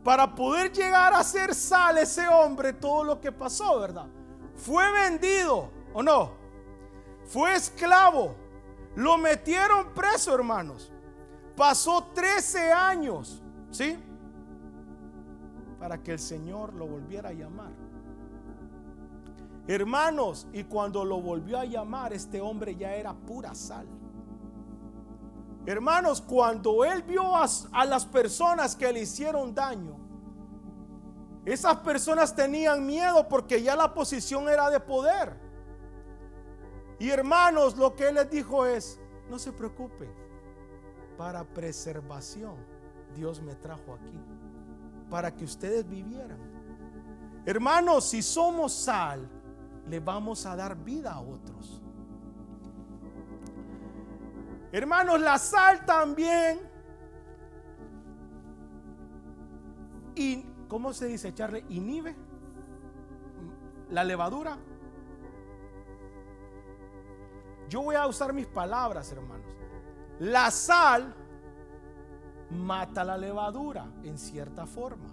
para 0.06 0.34
poder 0.34 0.72
llegar 0.72 1.14
a 1.14 1.22
ser 1.22 1.54
sal 1.54 1.98
ese 1.98 2.26
hombre, 2.30 2.72
todo 2.72 3.04
lo 3.04 3.20
que 3.20 3.34
pasó, 3.34 3.78
¿verdad? 3.78 4.08
Fue 4.56 4.90
vendido, 4.94 5.70
¿o 5.94 6.02
no? 6.02 6.32
Fue 7.26 7.56
esclavo. 7.56 8.38
Lo 8.96 9.18
metieron 9.18 9.94
preso, 9.94 10.34
hermanos. 10.34 10.94
Pasó 11.58 12.06
13 12.14 12.72
años, 12.72 13.44
¿sí? 13.70 14.02
Para 15.84 16.02
que 16.02 16.14
el 16.14 16.20
Señor 16.20 16.74
lo 16.76 16.88
volviera 16.88 17.28
a 17.28 17.34
llamar. 17.34 17.74
Hermanos, 19.68 20.48
y 20.54 20.64
cuando 20.64 21.04
lo 21.04 21.20
volvió 21.20 21.60
a 21.60 21.66
llamar, 21.66 22.14
este 22.14 22.40
hombre 22.40 22.74
ya 22.78 22.96
era 22.96 23.14
pura 23.14 23.54
sal. 23.54 23.86
Hermanos, 25.66 26.22
cuando 26.22 26.86
él 26.86 27.04
vio 27.04 27.36
a, 27.36 27.86
las 27.86 28.06
personas 28.06 28.78
que 28.78 28.94
le 28.94 29.02
hicieron 29.02 29.54
daño, 29.54 29.98
esas 31.44 31.76
personas 31.80 32.34
tenían 32.34 32.86
miedo 32.86 33.28
porque 33.28 33.62
ya 33.62 33.76
la 33.76 33.94
posición 33.94 34.48
era 34.48 34.70
de 34.70 34.80
poder. 34.80 35.38
Y 36.98 37.10
hermanos, 37.10 37.76
lo 37.76 37.94
que 37.94 38.08
él 38.08 38.16
les 38.16 38.30
dijo 38.30 38.66
es, 38.66 39.02
no 39.30 39.38
se 39.38 39.52
preocupen, 39.52 40.10
para 41.18 41.44
preservación 41.44 42.56
Dios 43.18 43.42
me 43.42 43.54
trajo 43.56 43.96
aquí 43.96 44.43
para 45.14 45.32
que 45.32 45.44
ustedes 45.44 45.88
vivieran. 45.88 46.40
Hermanos, 47.46 48.10
si 48.10 48.24
somos 48.24 48.74
sal, 48.74 49.30
le 49.88 50.00
vamos 50.00 50.44
a 50.48 50.56
dar 50.56 50.76
vida 50.76 51.14
a 51.14 51.22
otros. 51.22 51.80
Hermanos, 54.72 55.22
la 55.22 55.38
sal 55.38 55.86
también. 55.86 56.62
Y, 60.16 60.44
¿cómo 60.68 60.92
se 60.94 61.06
dice? 61.06 61.28
Echarle 61.28 61.64
inhibe 61.70 62.16
la 63.92 64.04
levadura. 64.04 64.58
Yo 67.70 67.84
voy 67.84 67.98
a 67.98 68.08
usar 68.08 68.34
mis 68.34 68.48
palabras, 68.48 69.12
hermanos. 69.12 69.56
La 70.18 70.50
sal 70.50 71.14
mata 72.50 73.04
la 73.04 73.18
levadura 73.18 73.86
en 74.04 74.18
cierta 74.18 74.66
forma. 74.66 75.10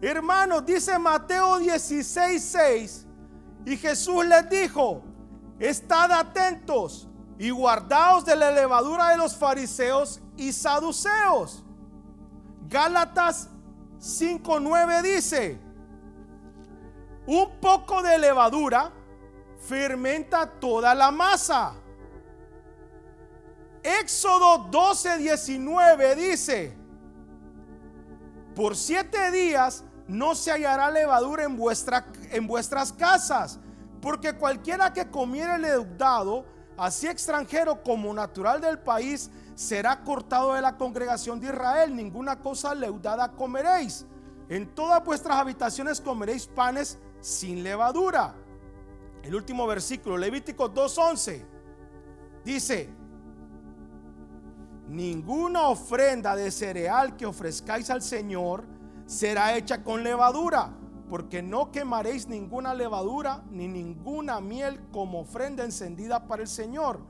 Hermanos, 0.00 0.64
dice 0.64 0.98
Mateo 0.98 1.58
16, 1.58 2.42
6, 2.42 3.06
y 3.66 3.76
Jesús 3.76 4.24
les 4.24 4.48
dijo, 4.48 5.02
estad 5.58 6.10
atentos 6.12 7.06
y 7.38 7.50
guardaos 7.50 8.24
de 8.24 8.36
la 8.36 8.50
levadura 8.50 9.08
de 9.08 9.18
los 9.18 9.36
fariseos 9.36 10.20
y 10.36 10.52
saduceos. 10.52 11.62
Gálatas 12.68 13.50
5.9 13.98 15.02
dice, 15.02 15.60
un 17.26 17.60
poco 17.60 18.02
de 18.02 18.18
levadura 18.18 18.90
fermenta 19.60 20.46
toda 20.46 20.94
la 20.94 21.10
masa. 21.10 21.74
Éxodo 23.82 24.68
12, 24.70 25.18
19 25.18 26.16
dice, 26.16 26.76
por 28.54 28.76
siete 28.76 29.30
días 29.30 29.84
no 30.06 30.34
se 30.34 30.50
hallará 30.50 30.90
levadura 30.90 31.44
en, 31.44 31.56
vuestra, 31.56 32.06
en 32.30 32.46
vuestras 32.46 32.92
casas, 32.92 33.58
porque 34.02 34.34
cualquiera 34.34 34.92
que 34.92 35.08
comiere 35.08 35.56
leudado, 35.58 36.44
así 36.76 37.06
extranjero 37.06 37.82
como 37.82 38.12
natural 38.12 38.60
del 38.60 38.78
país, 38.78 39.30
será 39.54 40.02
cortado 40.02 40.54
de 40.54 40.62
la 40.62 40.76
congregación 40.76 41.38
de 41.38 41.46
Israel. 41.46 41.94
Ninguna 41.94 42.40
cosa 42.40 42.74
leudada 42.74 43.30
comeréis. 43.32 44.04
En 44.48 44.74
todas 44.74 45.04
vuestras 45.04 45.38
habitaciones 45.38 46.00
comeréis 46.00 46.46
panes 46.46 46.98
sin 47.20 47.62
levadura. 47.62 48.34
El 49.22 49.34
último 49.34 49.66
versículo, 49.66 50.16
Levítico 50.16 50.72
2.11, 50.72 51.44
dice, 52.44 52.88
ninguna 54.90 55.68
ofrenda 55.68 56.34
de 56.34 56.50
cereal 56.50 57.16
que 57.16 57.24
ofrezcáis 57.24 57.90
al 57.90 58.02
Señor 58.02 58.64
será 59.06 59.56
hecha 59.56 59.84
con 59.84 60.02
levadura, 60.02 60.76
porque 61.08 61.42
no 61.42 61.70
quemaréis 61.70 62.26
ninguna 62.26 62.74
levadura 62.74 63.44
ni 63.50 63.68
ninguna 63.68 64.40
miel 64.40 64.80
como 64.90 65.20
ofrenda 65.20 65.64
encendida 65.64 66.26
para 66.26 66.42
el 66.42 66.48
Señor. 66.48 67.00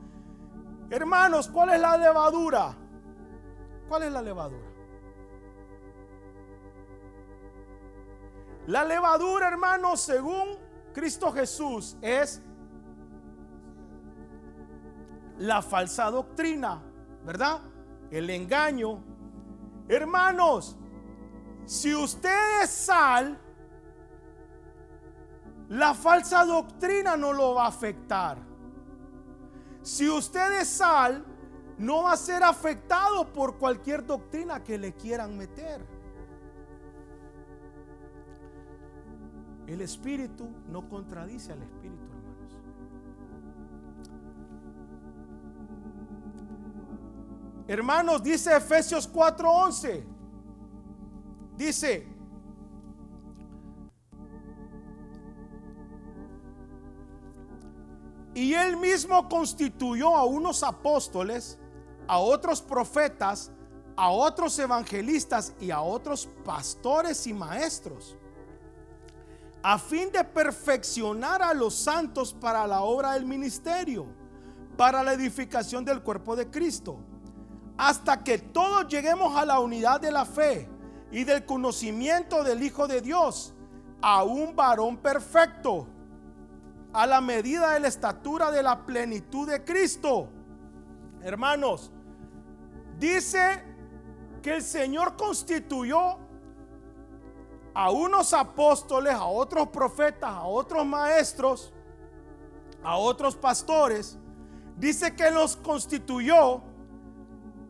Hermanos, 0.91 1.49
¿cuál 1.49 1.71
es 1.71 1.81
la 1.81 1.97
levadura? 1.97 2.77
¿Cuál 3.89 4.03
es 4.03 4.13
la 4.13 4.21
levadura? 4.21 4.69
La 8.67 8.85
levadura, 8.85 9.49
hermanos, 9.49 10.03
según 10.03 10.59
Cristo 10.93 11.33
Jesús, 11.33 11.97
es 12.03 12.43
la 15.39 15.63
falsa 15.63 16.11
doctrina, 16.11 16.83
¿verdad? 17.25 17.70
El 18.11 18.31
engaño. 18.31 19.02
Hermanos, 19.88 20.76
si 21.64 21.95
usted 21.95 22.62
es 22.62 22.71
sal, 22.71 23.38
la 25.69 25.95
falsa 25.95 26.45
doctrina 26.45 27.17
no 27.17 27.33
lo 27.33 27.55
va 27.55 27.64
a 27.64 27.69
afectar. 27.69 28.38
Si 29.83 30.09
usted 30.09 30.61
es 30.61 30.69
sal, 30.69 31.25
no 31.79 32.02
va 32.02 32.12
a 32.12 32.17
ser 32.17 32.43
afectado 32.43 33.33
por 33.33 33.57
cualquier 33.57 34.05
doctrina 34.05 34.62
que 34.62 34.76
le 34.76 34.93
quieran 34.93 35.37
meter. 35.38 35.81
El 39.67 39.81
espíritu 39.81 40.49
no 40.69 40.88
contradice 40.88 41.52
al 41.52 41.62
espíritu, 41.62 42.05
hermanos. 42.05 42.30
Hermanos, 47.71 48.21
dice 48.21 48.57
Efesios 48.57 49.09
4:11. 49.09 50.05
Dice, 51.57 52.05
y 58.35 58.55
él 58.55 58.77
mismo 58.77 59.29
constituyó 59.29 60.17
a 60.17 60.25
unos 60.25 60.65
apóstoles, 60.65 61.61
a 62.09 62.19
otros 62.19 62.61
profetas, 62.61 63.53
a 63.95 64.11
otros 64.11 64.59
evangelistas 64.59 65.55
y 65.61 65.71
a 65.71 65.81
otros 65.81 66.29
pastores 66.45 67.25
y 67.29 67.33
maestros, 67.33 68.17
a 69.62 69.79
fin 69.79 70.11
de 70.11 70.25
perfeccionar 70.25 71.41
a 71.41 71.55
los 71.55 71.77
santos 71.77 72.35
para 72.35 72.67
la 72.67 72.81
obra 72.81 73.12
del 73.12 73.27
ministerio, 73.27 74.07
para 74.77 75.05
la 75.05 75.12
edificación 75.12 75.85
del 75.85 76.03
cuerpo 76.03 76.35
de 76.35 76.50
Cristo, 76.50 76.99
hasta 77.77 78.23
que 78.23 78.39
todos 78.39 78.89
lleguemos 78.89 79.37
a 79.37 79.45
la 79.45 79.61
unidad 79.61 80.00
de 80.00 80.11
la 80.11 80.25
fe 80.25 80.69
y 81.11 81.25
del 81.25 81.45
conocimiento 81.45 82.45
del 82.45 82.62
Hijo 82.62 82.87
de 82.87 83.00
Dios, 83.00 83.55
a 84.03 84.23
un 84.23 84.55
varón 84.55 84.97
perfecto, 84.99 85.87
a 86.93 87.07
la 87.07 87.21
medida 87.21 87.73
de 87.73 87.81
la 87.81 87.89
estatura 87.89 88.50
de 88.50 88.62
la 88.62 88.85
plenitud 88.85 89.49
de 89.49 89.65
Cristo. 89.65 90.29
Hermanos, 91.23 91.91
dice 92.99 93.62
que 94.43 94.57
el 94.57 94.62
Señor 94.62 95.17
constituyó 95.17 96.19
a 97.75 97.91
unos 97.91 98.33
apóstoles, 98.33 99.12
a 99.15 99.25
otros 99.25 99.69
profetas, 99.69 100.31
a 100.31 100.43
otros 100.45 100.85
maestros, 100.87 101.73
a 102.83 102.97
otros 102.97 103.37
pastores. 103.37 104.19
Dice 104.77 105.15
que 105.15 105.31
los 105.31 105.57
constituyó 105.57 106.62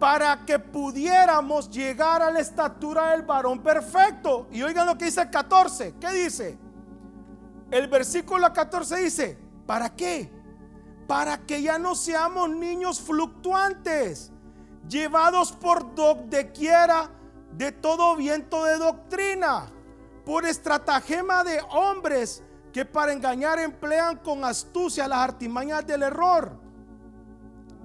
para 0.01 0.47
que 0.47 0.59
pudiéramos 0.59 1.69
llegar 1.69 2.23
a 2.23 2.31
la 2.31 2.41
estatura 2.41 3.11
del 3.11 3.23
varón 3.23 3.63
perfecto. 3.63 4.49
Y 4.51 4.63
oigan 4.63 4.87
lo 4.87 4.97
que 4.97 5.05
dice 5.05 5.21
el 5.21 5.31
14. 5.31 5.95
¿Qué 6.01 6.11
dice? 6.13 6.59
El 7.71 7.87
versículo 7.87 8.51
14 8.51 8.97
dice, 8.97 9.39
¿para 9.67 9.95
qué? 9.95 10.33
Para 11.07 11.45
que 11.45 11.61
ya 11.61 11.79
no 11.79 11.95
seamos 11.95 12.49
niños 12.49 12.99
fluctuantes, 12.99 14.33
llevados 14.89 15.53
por 15.53 15.95
donde 15.95 16.51
quiera 16.51 17.11
de 17.53 17.71
todo 17.71 18.17
viento 18.17 18.65
de 18.65 18.79
doctrina, 18.79 19.67
por 20.25 20.47
estratagema 20.47 21.45
de 21.45 21.61
hombres 21.73 22.43
que 22.73 22.87
para 22.87 23.13
engañar 23.13 23.59
emplean 23.59 24.17
con 24.17 24.47
astucia 24.47 25.07
las 25.07 25.19
artimañas 25.19 25.87
del 25.87 26.05
error 26.05 26.70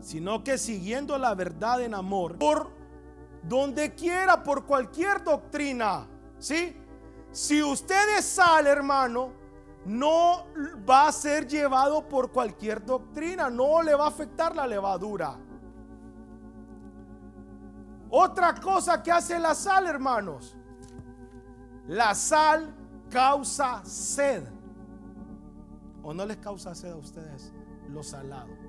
sino 0.05 0.43
que 0.43 0.59
siguiendo 0.59 1.17
la 1.17 1.33
verdad 1.33 1.81
en 1.81 1.95
amor, 1.95 2.37
por 2.37 2.69
donde 3.41 3.95
quiera, 3.95 4.43
por 4.43 4.67
cualquier 4.67 5.23
doctrina, 5.23 6.07
¿sí? 6.37 6.77
Si 7.31 7.63
usted 7.63 8.19
es 8.19 8.25
sal, 8.25 8.67
hermano, 8.67 9.31
no 9.83 10.45
va 10.87 11.07
a 11.07 11.11
ser 11.11 11.47
llevado 11.47 12.07
por 12.07 12.31
cualquier 12.31 12.85
doctrina, 12.85 13.49
no 13.49 13.81
le 13.81 13.95
va 13.95 14.05
a 14.05 14.09
afectar 14.09 14.55
la 14.55 14.67
levadura. 14.67 15.39
Otra 18.11 18.53
cosa 18.53 19.01
que 19.01 19.11
hace 19.11 19.39
la 19.39 19.55
sal, 19.55 19.87
hermanos, 19.87 20.55
la 21.87 22.13
sal 22.13 22.75
causa 23.09 23.83
sed. 23.83 24.43
¿O 26.03 26.13
no 26.13 26.27
les 26.27 26.37
causa 26.37 26.75
sed 26.75 26.91
a 26.91 26.95
ustedes 26.95 27.51
lo 27.89 28.03
salado? 28.03 28.64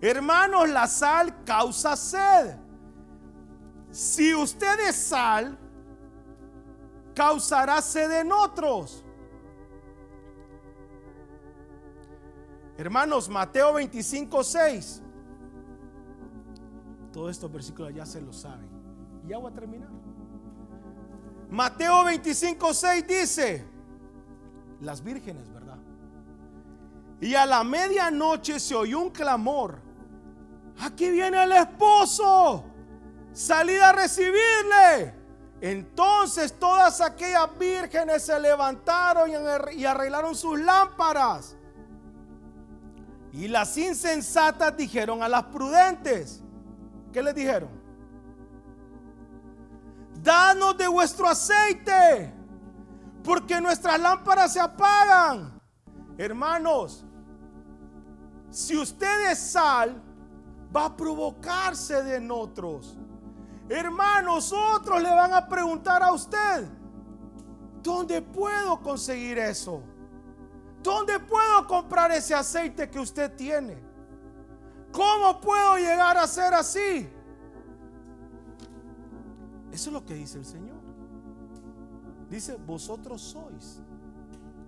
Hermanos, 0.00 0.68
la 0.68 0.86
sal 0.86 1.44
causa 1.44 1.96
sed. 1.96 2.56
Si 3.90 4.34
usted 4.34 4.88
es 4.88 4.96
sal, 4.96 5.58
causará 7.14 7.80
sed 7.80 8.20
en 8.20 8.30
otros. 8.30 9.02
Hermanos, 12.76 13.28
Mateo 13.28 13.72
25, 13.72 14.44
6. 14.44 15.02
Todos 17.10 17.30
estos 17.30 17.50
versículos 17.50 17.94
ya 17.94 18.04
se 18.04 18.20
lo 18.20 18.34
saben. 18.34 18.68
Y 19.24 19.30
ya 19.30 19.38
a 19.38 19.50
terminar. 19.50 19.88
Mateo 21.48 22.04
25, 22.04 22.74
6 22.74 23.06
dice, 23.06 23.64
las 24.80 25.02
vírgenes, 25.02 25.50
¿verdad? 25.50 25.78
Y 27.20 27.34
a 27.34 27.46
la 27.46 27.64
medianoche 27.64 28.60
se 28.60 28.74
oyó 28.74 29.00
un 29.00 29.10
clamor 29.10 29.85
aquí 30.80 31.10
viene 31.10 31.42
el 31.42 31.52
esposo, 31.52 32.64
salid 33.32 33.80
a 33.80 33.92
recibirle. 33.92 35.14
Entonces 35.60 36.58
todas 36.58 37.00
aquellas 37.00 37.58
vírgenes 37.58 38.24
se 38.24 38.38
levantaron 38.38 39.30
y 39.72 39.84
arreglaron 39.84 40.34
sus 40.34 40.60
lámparas. 40.60 41.56
Y 43.32 43.48
las 43.48 43.76
insensatas 43.76 44.76
dijeron 44.76 45.22
a 45.22 45.28
las 45.28 45.44
prudentes, 45.44 46.42
¿qué 47.12 47.22
les 47.22 47.34
dijeron? 47.34 47.70
Danos 50.22 50.76
de 50.78 50.88
vuestro 50.88 51.28
aceite, 51.28 52.32
porque 53.22 53.60
nuestras 53.60 54.00
lámparas 54.00 54.52
se 54.52 54.60
apagan. 54.60 55.60
Hermanos, 56.18 57.04
si 58.50 58.76
usted 58.76 59.30
es 59.30 59.38
sal, 59.38 60.02
va 60.76 60.86
a 60.86 60.96
provocarse 60.96 62.02
de 62.02 62.30
otros. 62.30 62.98
Hermanos, 63.68 64.52
otros 64.52 65.02
le 65.02 65.10
van 65.10 65.32
a 65.32 65.48
preguntar 65.48 66.02
a 66.02 66.12
usted, 66.12 66.68
¿dónde 67.82 68.20
puedo 68.20 68.80
conseguir 68.80 69.38
eso? 69.38 69.82
¿Dónde 70.82 71.18
puedo 71.18 71.66
comprar 71.66 72.12
ese 72.12 72.34
aceite 72.34 72.88
que 72.90 73.00
usted 73.00 73.34
tiene? 73.34 73.76
¿Cómo 74.92 75.40
puedo 75.40 75.78
llegar 75.78 76.16
a 76.16 76.26
ser 76.26 76.54
así? 76.54 77.08
Eso 79.72 79.90
es 79.90 79.92
lo 79.92 80.04
que 80.04 80.14
dice 80.14 80.38
el 80.38 80.44
Señor. 80.44 80.76
Dice, 82.30 82.56
vosotros 82.56 83.20
sois 83.20 83.80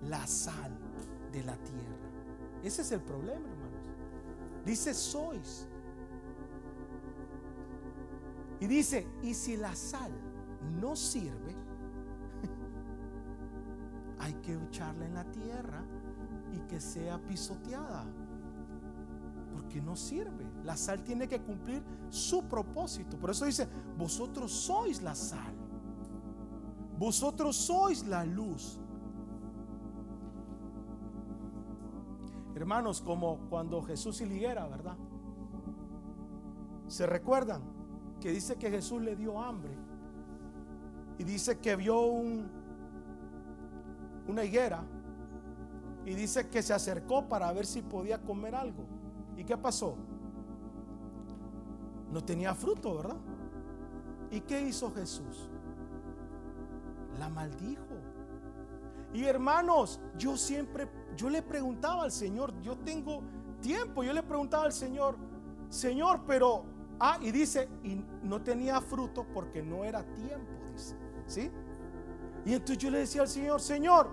la 0.07 0.25
sal 0.27 0.77
de 1.31 1.43
la 1.43 1.55
tierra. 1.57 2.09
Ese 2.63 2.81
es 2.81 2.91
el 2.91 3.01
problema, 3.01 3.47
hermanos. 3.47 3.87
Dice, 4.65 4.93
sois. 4.93 5.68
Y 8.59 8.67
dice, 8.67 9.07
y 9.23 9.33
si 9.33 9.55
la 9.55 9.73
sal 9.75 10.11
no 10.81 10.95
sirve, 10.95 11.55
hay 14.19 14.33
que 14.35 14.53
echarla 14.53 15.05
en 15.05 15.13
la 15.13 15.23
tierra 15.31 15.83
y 16.51 16.59
que 16.67 16.81
sea 16.81 17.17
pisoteada. 17.19 18.05
Porque 19.53 19.81
no 19.81 19.95
sirve. 19.95 20.45
La 20.63 20.75
sal 20.75 21.03
tiene 21.03 21.27
que 21.27 21.41
cumplir 21.41 21.83
su 22.09 22.43
propósito. 22.43 23.17
Por 23.17 23.29
eso 23.29 23.45
dice, 23.45 23.67
vosotros 23.97 24.51
sois 24.51 25.01
la 25.01 25.15
sal. 25.15 25.55
Vosotros 26.97 27.55
sois 27.55 28.05
la 28.05 28.25
luz. 28.25 28.79
Hermanos, 32.55 32.99
como 32.99 33.37
cuando 33.49 33.81
Jesús 33.81 34.19
y 34.19 34.25
liguera, 34.25 34.67
¿verdad? 34.67 34.97
¿Se 36.87 37.05
recuerdan? 37.05 37.78
Que 38.19 38.31
dice 38.31 38.55
que 38.55 38.69
Jesús 38.69 39.01
le 39.01 39.15
dio 39.15 39.41
hambre 39.41 39.71
y 41.17 41.23
dice 41.23 41.57
que 41.57 41.75
vio 41.75 42.01
un, 42.01 42.49
una 44.27 44.43
higuera 44.43 44.83
y 46.05 46.13
dice 46.13 46.47
que 46.49 46.61
se 46.61 46.73
acercó 46.73 47.27
para 47.27 47.51
ver 47.51 47.65
si 47.65 47.81
podía 47.81 48.21
comer 48.21 48.55
algo. 48.55 48.85
¿Y 49.37 49.43
qué 49.43 49.57
pasó? 49.57 49.95
No 52.11 52.23
tenía 52.23 52.55
fruto, 52.55 52.95
¿verdad? 52.97 53.17
¿Y 54.31 54.41
qué 54.41 54.61
hizo 54.61 54.91
Jesús? 54.91 55.49
La 57.19 57.29
maldijo. 57.29 57.83
Y 59.13 59.23
hermanos, 59.23 59.99
yo 60.17 60.37
siempre, 60.37 60.89
yo 61.15 61.29
le 61.29 61.41
preguntaba 61.41 62.03
al 62.03 62.11
Señor, 62.11 62.53
yo 62.61 62.77
tengo 62.77 63.21
tiempo, 63.61 64.03
yo 64.03 64.13
le 64.13 64.23
preguntaba 64.23 64.65
al 64.65 64.73
Señor, 64.73 65.17
Señor, 65.69 66.21
pero 66.25 66.63
Ah, 66.99 67.17
y 67.21 67.31
dice, 67.31 67.69
y 67.83 68.03
no 68.23 68.41
tenía 68.41 68.81
fruto 68.81 69.25
porque 69.33 69.61
no 69.61 69.83
era 69.83 70.03
tiempo, 70.13 70.51
dice. 70.73 70.95
¿Sí? 71.25 71.49
Y 72.45 72.53
entonces 72.53 72.77
yo 72.77 72.89
le 72.89 72.99
decía 72.99 73.21
al 73.21 73.27
Señor, 73.27 73.61
Señor, 73.61 74.09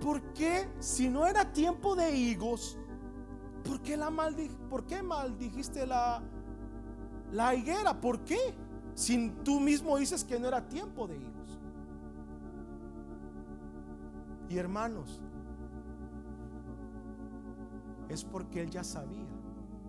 ¿por 0.00 0.22
qué 0.32 0.68
si 0.78 1.08
no 1.08 1.26
era 1.26 1.52
tiempo 1.52 1.94
de 1.94 2.14
higos, 2.16 2.78
¿por 3.64 3.80
qué, 3.80 3.96
la 3.96 4.10
¿por 4.68 4.86
qué 4.86 5.02
maldijiste 5.02 5.86
la, 5.86 6.22
la 7.34 7.54
higuera. 7.54 8.00
¿Por 8.00 8.20
qué? 8.20 8.54
Si 8.94 9.30
tú 9.44 9.58
mismo 9.60 9.96
dices 9.98 10.24
que 10.24 10.38
no 10.38 10.46
era 10.46 10.66
tiempo 10.68 11.06
de 11.08 11.16
higos. 11.16 11.58
Y 14.48 14.56
hermanos, 14.56 15.20
es 18.08 18.24
porque 18.24 18.62
él 18.62 18.70
ya 18.70 18.84
sabía 18.84 19.26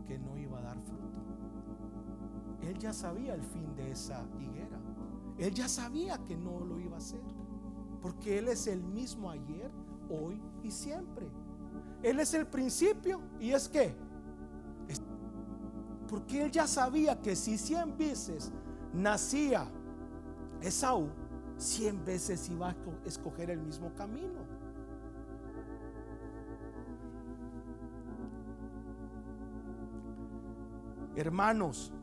que 0.08 0.18
no 0.18 0.38
iba 0.38 0.58
a 0.58 0.62
dar 0.62 0.78
fruto. 0.82 1.05
Él 2.66 2.78
ya 2.80 2.94
sabía 2.94 3.36
el 3.36 3.44
fin 3.44 3.76
de 3.76 3.92
esa 3.92 4.26
higuera. 4.40 4.80
Él 5.38 5.54
ya 5.54 5.68
sabía 5.68 6.18
que 6.24 6.36
no 6.36 6.60
lo 6.60 6.80
iba 6.80 6.96
a 6.96 7.00
hacer. 7.00 7.22
Porque 8.02 8.40
Él 8.40 8.48
es 8.48 8.68
el 8.68 8.84
mismo 8.84 9.30
ayer, 9.30 9.70
hoy 10.10 10.42
y 10.64 10.72
siempre. 10.72 11.28
Él 12.02 12.20
es 12.20 12.34
el 12.34 12.48
principio 12.48 13.22
y 13.40 13.52
es 13.52 13.70
que. 13.70 13.96
Porque 16.08 16.46
Él 16.46 16.52
ya 16.52 16.68
sabía 16.68 17.22
que 17.22 17.36
si 17.36 17.58
cien 17.58 17.98
veces 17.98 18.52
nacía 18.94 19.68
Esaú, 20.62 21.10
cien 21.58 22.04
veces 22.04 22.50
iba 22.50 22.70
a 22.70 22.76
escoger 23.06 23.50
el 23.50 23.60
mismo 23.60 23.94
camino. 23.94 24.40
Hermanos, 31.16 31.94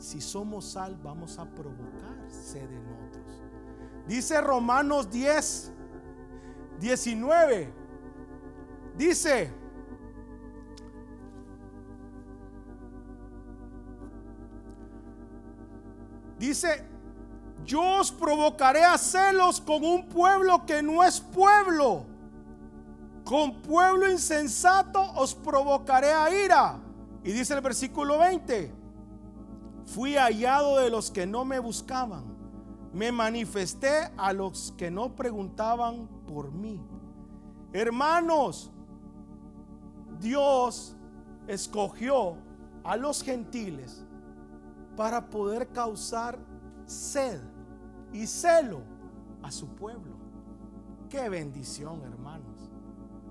si 0.00 0.20
somos 0.20 0.64
sal, 0.64 0.98
vamos 1.02 1.38
a 1.38 1.44
provocar 1.44 2.16
sed 2.30 2.70
en 2.70 2.86
otros. 3.06 3.42
Dice 4.08 4.40
Romanos 4.40 5.10
10, 5.10 5.72
19. 6.80 7.72
Dice, 8.96 9.52
dice, 16.38 16.84
yo 17.64 18.00
os 18.00 18.10
provocaré 18.10 18.82
a 18.82 18.98
celos 18.98 19.60
con 19.60 19.84
un 19.84 20.08
pueblo 20.08 20.64
que 20.66 20.82
no 20.82 21.04
es 21.04 21.20
pueblo. 21.20 22.06
Con 23.24 23.62
pueblo 23.62 24.10
insensato 24.10 25.00
os 25.14 25.34
provocaré 25.34 26.12
a 26.12 26.44
ira. 26.44 26.80
Y 27.22 27.32
dice 27.32 27.54
el 27.54 27.60
versículo 27.60 28.18
20, 28.18 28.79
fui 29.84 30.16
hallado 30.16 30.78
de 30.78 30.90
los 30.90 31.10
que 31.10 31.26
no 31.26 31.44
me 31.44 31.58
buscaban, 31.58 32.24
me 32.92 33.12
manifesté 33.12 34.10
a 34.16 34.32
los 34.32 34.72
que 34.76 34.90
no 34.90 35.14
preguntaban 35.14 36.08
por 36.26 36.52
mí. 36.52 36.80
Hermanos, 37.72 38.70
Dios 40.20 40.96
escogió 41.46 42.36
a 42.84 42.96
los 42.96 43.22
gentiles 43.22 44.04
para 44.96 45.30
poder 45.30 45.68
causar 45.68 46.38
sed 46.86 47.40
y 48.12 48.26
celo 48.26 48.82
a 49.42 49.50
su 49.50 49.68
pueblo. 49.68 50.16
Qué 51.08 51.28
bendición, 51.28 52.02
hermanos. 52.02 52.70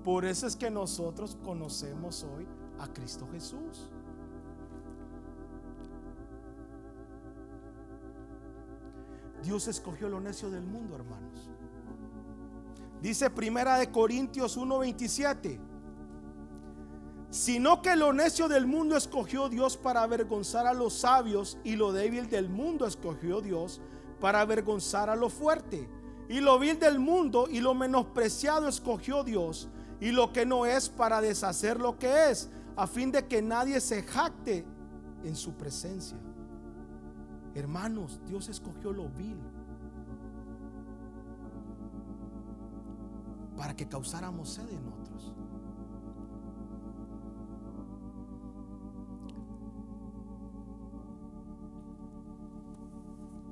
Por 0.04 0.24
eso 0.24 0.46
es 0.46 0.56
que 0.56 0.70
nosotros 0.70 1.36
conocemos 1.44 2.24
hoy 2.24 2.46
a 2.78 2.88
Cristo 2.88 3.28
Jesús. 3.30 3.90
Dios 9.42 9.68
escogió 9.68 10.08
lo 10.08 10.20
necio 10.20 10.50
del 10.50 10.64
mundo, 10.64 10.94
hermanos. 10.94 11.50
Dice 13.00 13.30
Primera 13.30 13.78
de 13.78 13.90
Corintios 13.90 14.56
1:27. 14.56 15.60
Sino 17.30 17.80
que 17.80 17.94
lo 17.94 18.12
necio 18.12 18.48
del 18.48 18.66
mundo 18.66 18.96
escogió 18.96 19.48
Dios 19.48 19.76
para 19.76 20.02
avergonzar 20.02 20.66
a 20.66 20.74
los 20.74 20.94
sabios 20.94 21.58
y 21.62 21.76
lo 21.76 21.92
débil 21.92 22.28
del 22.28 22.48
mundo 22.48 22.86
escogió 22.86 23.40
Dios 23.40 23.80
para 24.20 24.40
avergonzar 24.40 25.08
a 25.08 25.16
lo 25.16 25.30
fuerte. 25.30 25.88
Y 26.28 26.40
lo 26.40 26.58
vil 26.58 26.78
del 26.78 26.98
mundo 26.98 27.46
y 27.48 27.60
lo 27.60 27.74
menospreciado 27.74 28.68
escogió 28.68 29.22
Dios 29.22 29.68
y 30.00 30.12
lo 30.12 30.32
que 30.32 30.46
no 30.46 30.66
es 30.66 30.88
para 30.88 31.20
deshacer 31.20 31.78
lo 31.78 31.98
que 31.98 32.30
es, 32.30 32.48
a 32.76 32.86
fin 32.86 33.12
de 33.12 33.26
que 33.26 33.42
nadie 33.42 33.80
se 33.80 34.02
jacte 34.02 34.64
en 35.22 35.36
su 35.36 35.52
presencia. 35.52 36.16
Hermanos, 37.54 38.20
Dios 38.26 38.48
escogió 38.48 38.92
lo 38.92 39.08
vil 39.08 39.38
para 43.56 43.74
que 43.74 43.86
causáramos 43.88 44.48
sed 44.48 44.68
en 44.70 44.86
otros. 44.88 45.34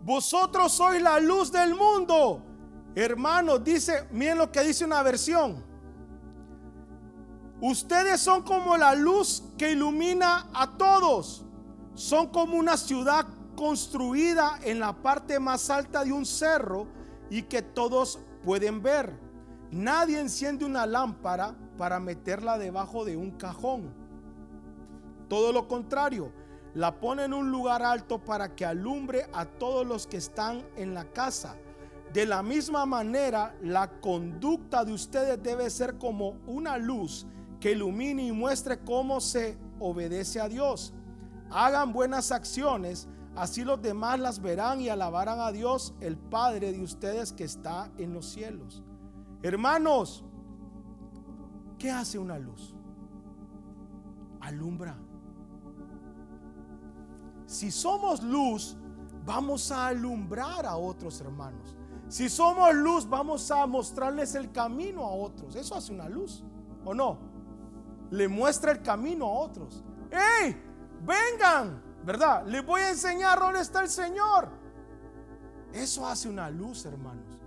Vosotros 0.03 0.73
sois 0.73 1.03
la 1.03 1.21
luz 1.21 1.53
del 1.53 1.75
mundo. 1.75 2.43
Hermanos, 2.95 3.63
dice, 3.63 4.09
miren 4.11 4.39
lo 4.39 4.51
que 4.51 4.63
dice 4.63 4.87
una 4.87 5.03
versión. 5.03 5.63
Ustedes 7.61 8.21
son 8.21 8.43
como 8.43 8.77
la 8.79 8.95
luz 8.95 9.43
que 9.59 9.73
ilumina 9.73 10.49
a 10.55 10.79
todos. 10.79 11.45
Son 11.95 12.29
como 12.29 12.57
una 12.57 12.79
ciudad 12.79 13.27
construida 13.59 14.61
en 14.63 14.79
la 14.79 14.93
parte 14.93 15.41
más 15.41 15.69
alta 15.69 16.05
de 16.05 16.13
un 16.13 16.25
cerro 16.25 16.87
y 17.29 17.43
que 17.43 17.61
todos 17.61 18.21
pueden 18.45 18.81
ver. 18.85 19.19
Nadie 19.73 20.21
enciende 20.21 20.65
una 20.65 20.87
lámpara 20.87 21.57
para 21.77 21.99
meterla 21.99 22.57
debajo 22.57 23.05
de 23.05 23.17
un 23.17 23.33
cajón. 23.33 23.93
Todo 25.29 25.53
lo 25.53 25.67
contrario, 25.67 26.33
la 26.73 27.01
pone 27.01 27.25
en 27.25 27.35
un 27.35 27.51
lugar 27.51 27.83
alto 27.83 28.25
para 28.25 28.55
que 28.55 28.65
alumbre 28.65 29.27
a 29.33 29.45
todos 29.45 29.85
los 29.85 30.07
que 30.07 30.19
están 30.19 30.65
en 30.77 30.95
la 30.95 31.07
casa. 31.07 31.57
De 32.13 32.27
la 32.27 32.45
misma 32.45 32.87
manera, 32.87 33.57
la 33.61 33.91
conducta 34.01 34.85
de 34.85 34.93
ustedes 34.93 35.43
debe 35.43 35.69
ser 35.69 35.99
como 35.99 36.37
una 36.47 36.79
luz 36.79 37.27
que 37.59 37.73
ilumine 37.73 38.23
y 38.23 38.31
muestre 38.31 38.79
cómo 38.85 39.21
se 39.21 39.59
obedece 39.81 40.41
a 40.41 40.49
Dios. 40.49 40.95
Hagan 41.51 41.93
buenas 41.93 42.31
acciones, 42.31 43.09
así 43.43 43.65
los 43.65 43.81
demás 43.81 44.19
las 44.19 44.41
verán 44.41 44.81
y 44.81 44.89
alabarán 44.89 45.41
a 45.41 45.53
Dios, 45.53 45.95
el 46.01 46.17
Padre 46.17 46.73
de 46.73 46.83
ustedes 46.83 47.33
que 47.33 47.45
está 47.45 47.91
en 47.99 48.13
los 48.13 48.27
cielos. 48.27 48.83
Hermanos, 49.43 50.25
¿qué 51.79 51.91
hace 51.91 52.19
una 52.19 52.39
luz? 52.39 52.75
Alumbra. 54.41 54.97
Si 57.47 57.71
somos 57.71 58.23
luz, 58.23 58.77
vamos 59.25 59.71
a 59.73 59.89
alumbrar 59.89 60.67
a 60.67 60.77
otros 60.77 61.21
hermanos. 61.21 61.77
Si 62.09 62.29
somos 62.29 62.75
luz, 62.75 63.09
vamos 63.09 63.51
a 63.51 63.67
mostrarles 63.67 64.35
el 64.35 64.51
camino 64.53 65.05
a 65.05 65.11
otros. 65.11 65.57
Eso 65.57 65.75
hace 65.75 65.93
una 65.93 66.09
luz, 66.09 66.43
¿o 66.85 66.95
no? 66.95 67.29
le 68.11 68.29
muestra 68.29 68.73
el 68.73 68.83
camino 68.83 69.27
a 69.27 69.33
otros. 69.41 69.83
¡Ey! 70.11 70.57
Vengan, 71.01 71.83
¿verdad? 72.05 72.47
Les 72.47 72.65
voy 72.65 72.81
a 72.81 72.91
enseñar 72.91 73.39
dónde 73.39 73.61
está 73.61 73.83
el 73.83 73.89
Señor. 73.89 74.49
Eso 75.73 76.07
hace 76.07 76.29
una 76.29 76.51
luz, 76.51 76.85
hermanos. 76.87 77.39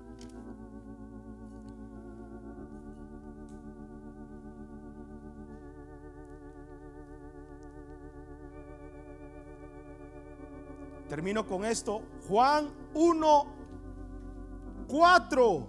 Termino 11.09 11.45
con 11.45 11.65
esto. 11.65 12.03
Juan 12.25 12.69
1, 12.93 13.45
4. 14.87 15.67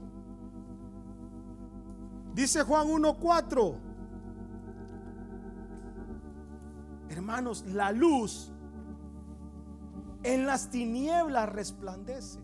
Dice 2.32 2.62
Juan 2.62 2.88
1, 2.88 3.16
4. 3.18 3.74
Hermanos, 7.08 7.64
la 7.66 7.90
luz 7.90 8.51
en 10.22 10.46
las 10.46 10.70
tinieblas 10.70 11.48
resplandece. 11.48 12.40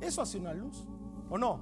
Eso 0.00 0.22
hace 0.22 0.38
una 0.38 0.52
luz, 0.52 0.86
¿o 1.30 1.38
no? 1.38 1.60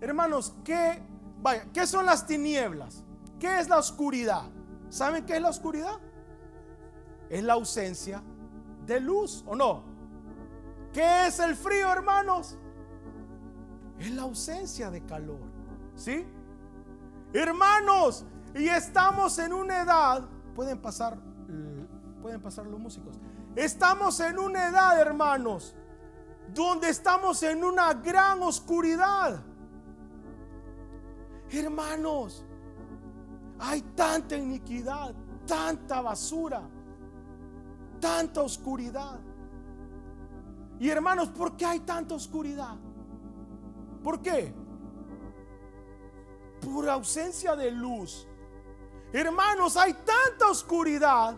Hermanos, 0.00 0.54
¿qué, 0.64 1.02
vaya, 1.40 1.66
¿qué 1.72 1.86
son 1.86 2.06
las 2.06 2.26
tinieblas? 2.26 3.04
¿Qué 3.38 3.60
es 3.60 3.68
la 3.68 3.78
oscuridad? 3.78 4.44
¿Saben 4.88 5.24
qué 5.24 5.36
es 5.36 5.42
la 5.42 5.48
oscuridad? 5.48 5.98
Es 7.30 7.42
la 7.42 7.54
ausencia 7.54 8.22
de 8.86 9.00
luz, 9.00 9.44
¿o 9.46 9.56
no? 9.56 9.84
¿Qué 10.92 11.26
es 11.26 11.38
el 11.40 11.54
frío, 11.54 11.90
hermanos? 11.90 12.58
Es 13.98 14.10
la 14.10 14.22
ausencia 14.22 14.90
de 14.90 15.04
calor, 15.04 15.40
¿sí? 15.94 16.26
Hermanos, 17.32 18.26
y 18.54 18.68
estamos 18.68 19.38
en 19.38 19.52
una 19.52 19.82
edad, 19.82 20.28
pueden 20.54 20.78
pasar 20.78 21.16
Pueden 22.22 22.40
pasar 22.40 22.64
los 22.66 22.78
músicos. 22.78 23.16
Estamos 23.54 24.18
en 24.20 24.38
una 24.38 24.68
edad, 24.68 24.98
hermanos, 24.98 25.74
donde 26.54 26.88
estamos 26.88 27.42
en 27.42 27.62
una 27.62 27.92
gran 27.94 28.42
oscuridad. 28.42 29.42
Hermanos, 31.50 32.46
hay 33.58 33.82
tanta 33.94 34.36
iniquidad, 34.36 35.14
tanta 35.46 36.00
basura, 36.00 36.62
tanta 38.00 38.40
oscuridad. 38.40 39.20
Y 40.80 40.88
hermanos, 40.88 41.28
¿por 41.28 41.54
qué 41.56 41.66
hay 41.66 41.80
tanta 41.80 42.14
oscuridad? 42.14 42.76
¿Por 44.02 44.22
qué? 44.22 44.54
Por 46.62 46.88
ausencia 46.88 47.54
de 47.54 47.70
luz. 47.70 48.26
Hermanos, 49.12 49.76
hay 49.76 49.92
tanta 49.92 50.50
oscuridad 50.50 51.36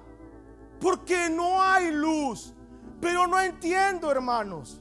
porque 0.85 1.31
no 1.31 1.62
hay 1.62 1.90
luz. 1.92 2.53
Pero 3.01 3.27
no 3.27 3.40
entiendo, 3.40 4.11
hermanos. 4.11 4.79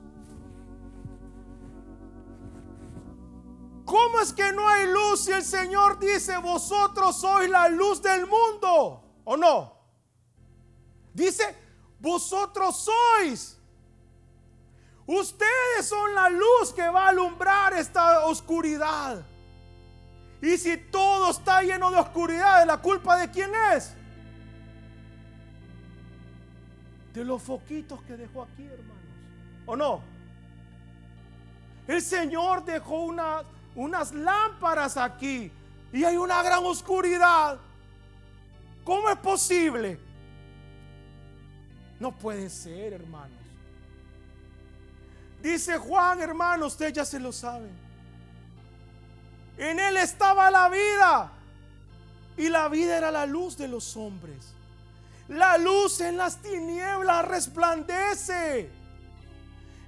¿Cómo 3.85 4.19
es 4.19 4.33
que 4.33 4.51
no 4.51 4.67
hay 4.67 4.91
luz 4.91 5.21
si 5.23 5.31
el 5.31 5.43
Señor 5.43 5.97
dice, 5.99 6.37
vosotros 6.39 7.21
sois 7.21 7.49
la 7.49 7.69
luz 7.69 8.01
del 8.01 8.27
mundo? 8.27 9.01
¿O 9.23 9.37
no? 9.37 9.77
Dice, 11.13 11.55
vosotros 12.01 12.85
sois. 12.85 13.57
Ustedes 15.05 15.87
son 15.87 16.13
la 16.15 16.29
luz 16.29 16.73
que 16.75 16.89
va 16.89 17.05
a 17.05 17.09
alumbrar 17.09 17.73
esta 17.75 18.25
oscuridad. 18.25 19.25
Y 20.41 20.57
si 20.57 20.75
todo 20.75 21.31
está 21.31 21.61
lleno 21.61 21.91
de 21.91 21.97
oscuridad, 21.97 22.65
¿la 22.67 22.81
culpa 22.81 23.15
de 23.15 23.31
quién 23.31 23.53
es? 23.73 23.95
De 27.13 27.23
los 27.23 27.41
foquitos 27.41 28.01
que 28.03 28.17
dejó 28.17 28.43
aquí, 28.43 28.63
hermanos. 28.63 29.03
¿O 29.65 29.75
no? 29.75 30.01
El 31.87 32.01
Señor 32.01 32.63
dejó 32.63 33.03
una 33.03 33.43
unas 33.75 34.13
lámparas 34.13 34.97
aquí 34.97 35.51
y 35.91 36.03
hay 36.03 36.17
una 36.17 36.41
gran 36.43 36.63
oscuridad. 36.65 37.59
¿Cómo 38.83 39.09
es 39.09 39.17
posible? 39.17 39.99
No 41.99 42.11
puede 42.11 42.49
ser, 42.49 42.93
hermanos. 42.93 43.39
Dice 45.41 45.77
Juan, 45.77 46.21
hermano, 46.21 46.67
usted 46.67 46.93
ya 46.93 47.05
se 47.05 47.19
lo 47.19 47.31
sabe. 47.31 47.69
En 49.57 49.79
él 49.79 49.97
estaba 49.97 50.49
la 50.49 50.69
vida 50.69 51.31
y 52.37 52.49
la 52.49 52.67
vida 52.69 52.97
era 52.97 53.11
la 53.11 53.25
luz 53.25 53.57
de 53.57 53.67
los 53.67 53.95
hombres. 53.95 54.52
La 55.27 55.57
luz 55.57 56.01
en 56.01 56.17
las 56.17 56.41
tinieblas 56.41 57.25
resplandece. 57.25 58.69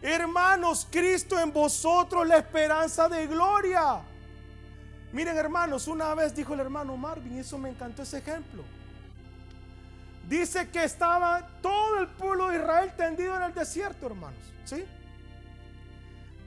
Hermanos, 0.01 0.87
Cristo 0.89 1.39
en 1.39 1.51
vosotros 1.51 2.27
la 2.27 2.37
esperanza 2.37 3.09
de 3.09 3.27
gloria. 3.27 4.01
Miren 5.11 5.37
hermanos, 5.37 5.87
una 5.87 6.13
vez 6.13 6.35
dijo 6.35 6.53
el 6.53 6.59
hermano 6.59 6.95
Marvin, 6.97 7.37
y 7.37 7.39
eso 7.39 7.57
me 7.57 7.69
encantó 7.69 8.03
ese 8.03 8.19
ejemplo. 8.19 8.63
Dice 10.27 10.69
que 10.69 10.83
estaba 10.83 11.47
todo 11.61 11.99
el 11.99 12.07
pueblo 12.07 12.49
de 12.49 12.57
Israel 12.57 12.93
tendido 12.97 13.35
en 13.35 13.43
el 13.43 13.53
desierto, 13.53 14.07
hermanos. 14.07 14.39
¿Sí? 14.65 14.83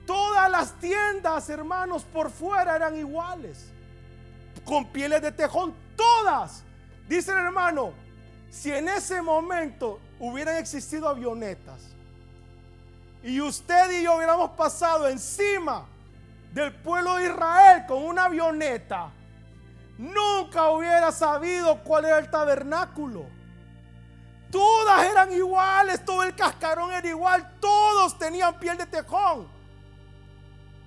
Todas 0.06 0.50
las 0.50 0.72
tiendas, 0.80 1.48
hermanos, 1.48 2.02
por 2.04 2.30
fuera 2.30 2.76
eran 2.76 2.96
iguales. 2.96 3.70
Con 4.64 4.86
pieles 4.86 5.22
de 5.22 5.32
tejón, 5.32 5.74
todas. 5.96 6.64
Dice 7.08 7.30
el 7.32 7.38
hermano, 7.38 7.92
si 8.50 8.72
en 8.72 8.88
ese 8.88 9.22
momento 9.22 10.00
hubieran 10.18 10.56
existido 10.56 11.08
avionetas, 11.08 11.80
y 13.22 13.40
usted 13.40 13.90
y 13.98 14.04
yo 14.04 14.16
hubiéramos 14.16 14.50
pasado 14.50 15.08
encima 15.08 15.86
del 16.52 16.72
pueblo 16.72 17.16
de 17.16 17.26
Israel 17.26 17.84
con 17.86 18.04
una 18.04 18.24
avioneta, 18.24 19.10
nunca 19.98 20.70
hubiera 20.70 21.10
sabido 21.12 21.82
cuál 21.82 22.06
era 22.06 22.18
el 22.18 22.30
tabernáculo. 22.30 23.26
Todas 24.50 25.04
eran 25.04 25.32
iguales, 25.32 26.04
todo 26.04 26.22
el 26.22 26.34
cascarón 26.34 26.92
era 26.92 27.06
igual, 27.06 27.56
todos 27.60 28.18
tenían 28.18 28.58
piel 28.58 28.78
de 28.78 28.86
tejón. 28.86 29.46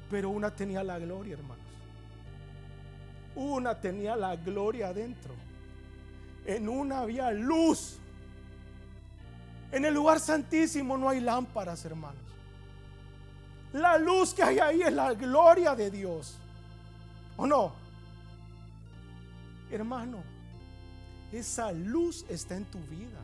Pero 0.09 0.29
una 0.29 0.49
tenía 0.53 0.83
la 0.83 0.97
gloria, 0.97 1.35
hermanos. 1.35 1.65
Una 3.35 3.79
tenía 3.79 4.15
la 4.15 4.35
gloria 4.35 4.87
adentro. 4.87 5.35
En 6.45 6.67
una 6.67 6.99
había 6.99 7.31
luz. 7.31 7.97
En 9.71 9.85
el 9.85 9.93
lugar 9.93 10.19
santísimo 10.19 10.97
no 10.97 11.07
hay 11.07 11.21
lámparas, 11.21 11.85
hermanos. 11.85 12.21
La 13.73 13.97
luz 13.97 14.33
que 14.33 14.43
hay 14.43 14.59
ahí 14.59 14.81
es 14.81 14.91
la 14.91 15.13
gloria 15.13 15.75
de 15.75 15.89
Dios. 15.89 16.37
¿O 17.37 17.47
no? 17.47 17.73
Hermano, 19.71 20.21
esa 21.31 21.71
luz 21.71 22.25
está 22.27 22.55
en 22.55 22.65
tu 22.65 22.79
vida. 22.79 23.19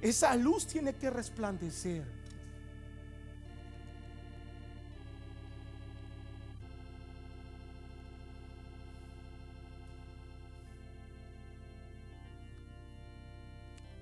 Esa 0.00 0.36
luz 0.36 0.66
tiene 0.66 0.94
que 0.94 1.10
resplandecer. 1.10 2.04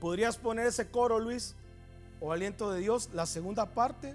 ¿Podrías 0.04 0.36
poner 0.36 0.66
ese 0.66 0.86
coro, 0.86 1.18
Luis? 1.18 1.54
o 2.20 2.30
aliento 2.30 2.70
de 2.70 2.80
Dios, 2.80 3.08
la 3.14 3.24
segunda 3.24 3.64
parte. 3.64 4.14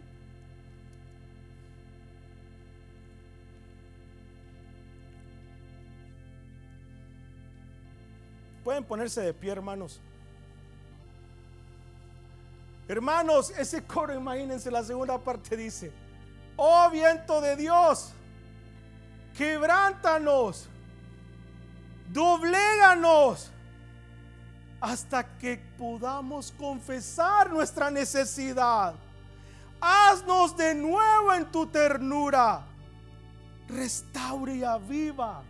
Pueden 8.63 8.83
ponerse 8.83 9.21
de 9.21 9.33
pie, 9.33 9.51
hermanos. 9.51 9.99
Hermanos, 12.87 13.49
ese 13.57 13.83
coro, 13.83 14.13
imagínense, 14.13 14.69
la 14.69 14.83
segunda 14.83 15.17
parte 15.17 15.57
dice, 15.57 15.91
oh 16.55 16.87
viento 16.91 17.41
de 17.41 17.55
Dios, 17.55 18.11
quebrántanos, 19.35 20.67
dobléganos 22.11 23.51
hasta 24.81 25.37
que 25.37 25.57
podamos 25.77 26.51
confesar 26.51 27.49
nuestra 27.51 27.91
necesidad. 27.91 28.95
Haznos 29.81 30.55
de 30.55 30.75
nuevo 30.75 31.33
en 31.33 31.51
tu 31.51 31.65
ternura. 31.67 32.65
Restaure 33.67 34.55
y 34.55 34.63
aviva. 34.63 35.43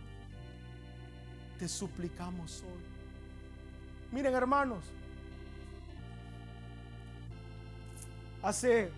Te 1.58 1.68
suplicamos 1.68 2.62
hoy. 2.62 2.82
Miren 4.12 4.34
hermanos, 4.34 4.84
hace 8.42 8.90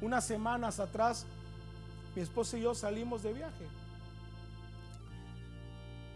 unas 0.00 0.24
semanas 0.24 0.80
atrás 0.80 1.26
mi 2.14 2.22
esposa 2.22 2.56
y 2.56 2.62
yo 2.62 2.74
salimos 2.74 3.22
de 3.22 3.32
viaje. 3.32 3.66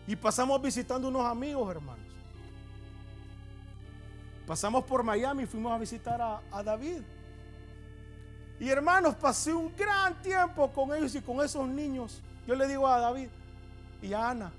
Y 0.06 0.16
pasamos 0.16 0.62
visitando 0.62 1.08
unos 1.08 1.24
amigos, 1.24 1.68
hermanos. 1.70 2.05
Pasamos 4.46 4.84
por 4.84 5.02
Miami 5.02 5.42
y 5.42 5.46
fuimos 5.46 5.72
a 5.72 5.78
visitar 5.78 6.20
a, 6.22 6.62
David. 6.62 7.02
Y 8.60 8.68
hermanos, 8.68 9.16
pasé 9.16 9.52
un 9.52 9.74
gran 9.76 10.22
tiempo 10.22 10.70
con 10.72 10.94
ellos 10.94 11.14
y 11.14 11.20
con 11.20 11.44
esos 11.44 11.66
niños. 11.66 12.22
Yo 12.46 12.54
le 12.54 12.68
digo 12.68 12.86
a 12.86 13.00
David 13.00 13.28
y 14.00 14.12
a 14.12 14.30
Ana, 14.30 14.52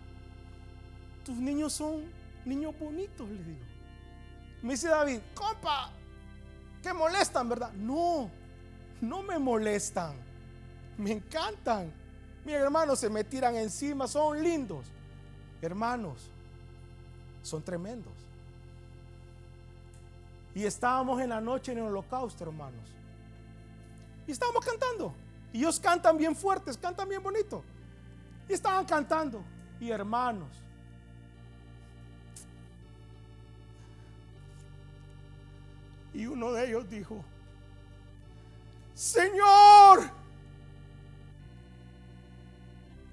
tus 1.24 1.38
niños 1.38 1.74
son 1.74 2.04
niños 2.46 2.78
bonitos, 2.78 3.28
le 3.30 3.44
digo. 3.44 3.66
Me 4.62 4.74
dice 4.74 4.90
David, 4.90 5.20
compa, 5.34 5.92
que 6.84 6.92
molestan, 6.94 7.48
¿verdad? 7.48 7.72
No, 7.74 8.30
no 9.00 9.24
me 9.24 9.40
molestan. 9.40 10.16
Me 10.98 11.12
encantan. 11.12 11.92
Mis 12.44 12.56
hermanos 12.56 13.00
se 13.00 13.10
me 13.10 13.24
tiran 13.24 13.56
encima, 13.56 14.08
son 14.08 14.44
lindos. 14.44 14.86
Hermanos, 15.62 16.30
son 17.42 17.64
tremendos. 17.64 18.17
Y 20.58 20.66
estábamos 20.66 21.22
en 21.22 21.30
la 21.30 21.40
noche 21.40 21.72
en 21.72 21.78
el 21.78 21.84
holocausto, 21.84 22.44
hermanos. 22.44 22.90
Y 24.26 24.32
estábamos 24.32 24.66
cantando. 24.66 25.14
Y 25.54 25.60
ellos 25.60 25.80
cantan 25.80 26.18
bien 26.18 26.36
fuertes, 26.36 26.76
cantan 26.80 27.08
bien 27.08 27.22
bonito. 27.22 27.64
Y 28.50 28.54
estaban 28.54 28.84
cantando. 28.86 29.44
Y 29.80 29.92
hermanos, 29.92 30.50
Y 36.12 36.26
uno 36.26 36.52
de 36.54 36.70
ellos 36.70 36.90
dijo, 36.90 37.24
Señor, 38.96 40.10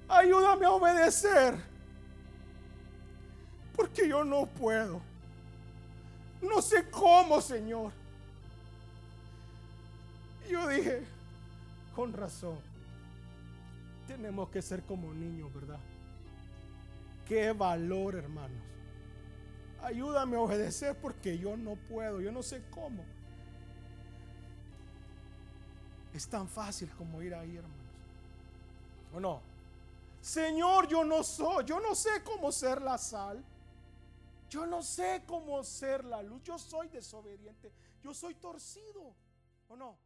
ayúdame 0.09 0.65
a 0.65 0.71
obedecer, 0.71 1.55
porque 3.75 4.09
yo 4.09 4.23
no 4.23 4.47
puedo. 4.47 4.99
No 6.41 6.61
sé 6.61 6.89
cómo, 6.89 7.41
Señor. 7.41 7.91
Yo 10.49 10.67
dije, 10.67 11.03
con 11.95 12.13
razón, 12.13 12.59
tenemos 14.07 14.49
que 14.49 14.61
ser 14.61 14.83
como 14.83 15.13
niños, 15.13 15.53
¿verdad? 15.53 15.79
Qué 17.25 17.51
valor, 17.51 18.15
hermanos. 18.15 18.61
Ayúdame 19.81 20.35
a 20.35 20.41
obedecer 20.41 20.95
porque 20.99 21.37
yo 21.37 21.57
no 21.57 21.75
puedo, 21.75 22.21
yo 22.21 22.31
no 22.31 22.43
sé 22.43 22.63
cómo. 22.69 23.03
Es 26.13 26.27
tan 26.27 26.47
fácil 26.47 26.89
como 26.91 27.21
ir 27.21 27.33
ahí, 27.33 27.57
hermanos. 27.57 27.77
¿O 29.13 29.19
no? 29.19 29.41
Señor, 30.21 30.87
yo 30.87 31.03
no 31.03 31.23
soy, 31.23 31.65
yo 31.65 31.79
no 31.79 31.93
sé 31.93 32.09
cómo 32.23 32.51
ser 32.51 32.81
la 32.81 32.97
sal. 32.97 33.43
Yo 34.49 34.65
no 34.65 34.83
sé 34.83 35.23
cómo 35.25 35.63
ser 35.63 36.05
la 36.05 36.21
luz. 36.21 36.43
Yo 36.43 36.57
soy 36.57 36.87
desobediente. 36.89 37.71
Yo 38.01 38.13
soy 38.13 38.35
torcido. 38.35 39.15
¿O 39.67 39.75
no? 39.75 39.97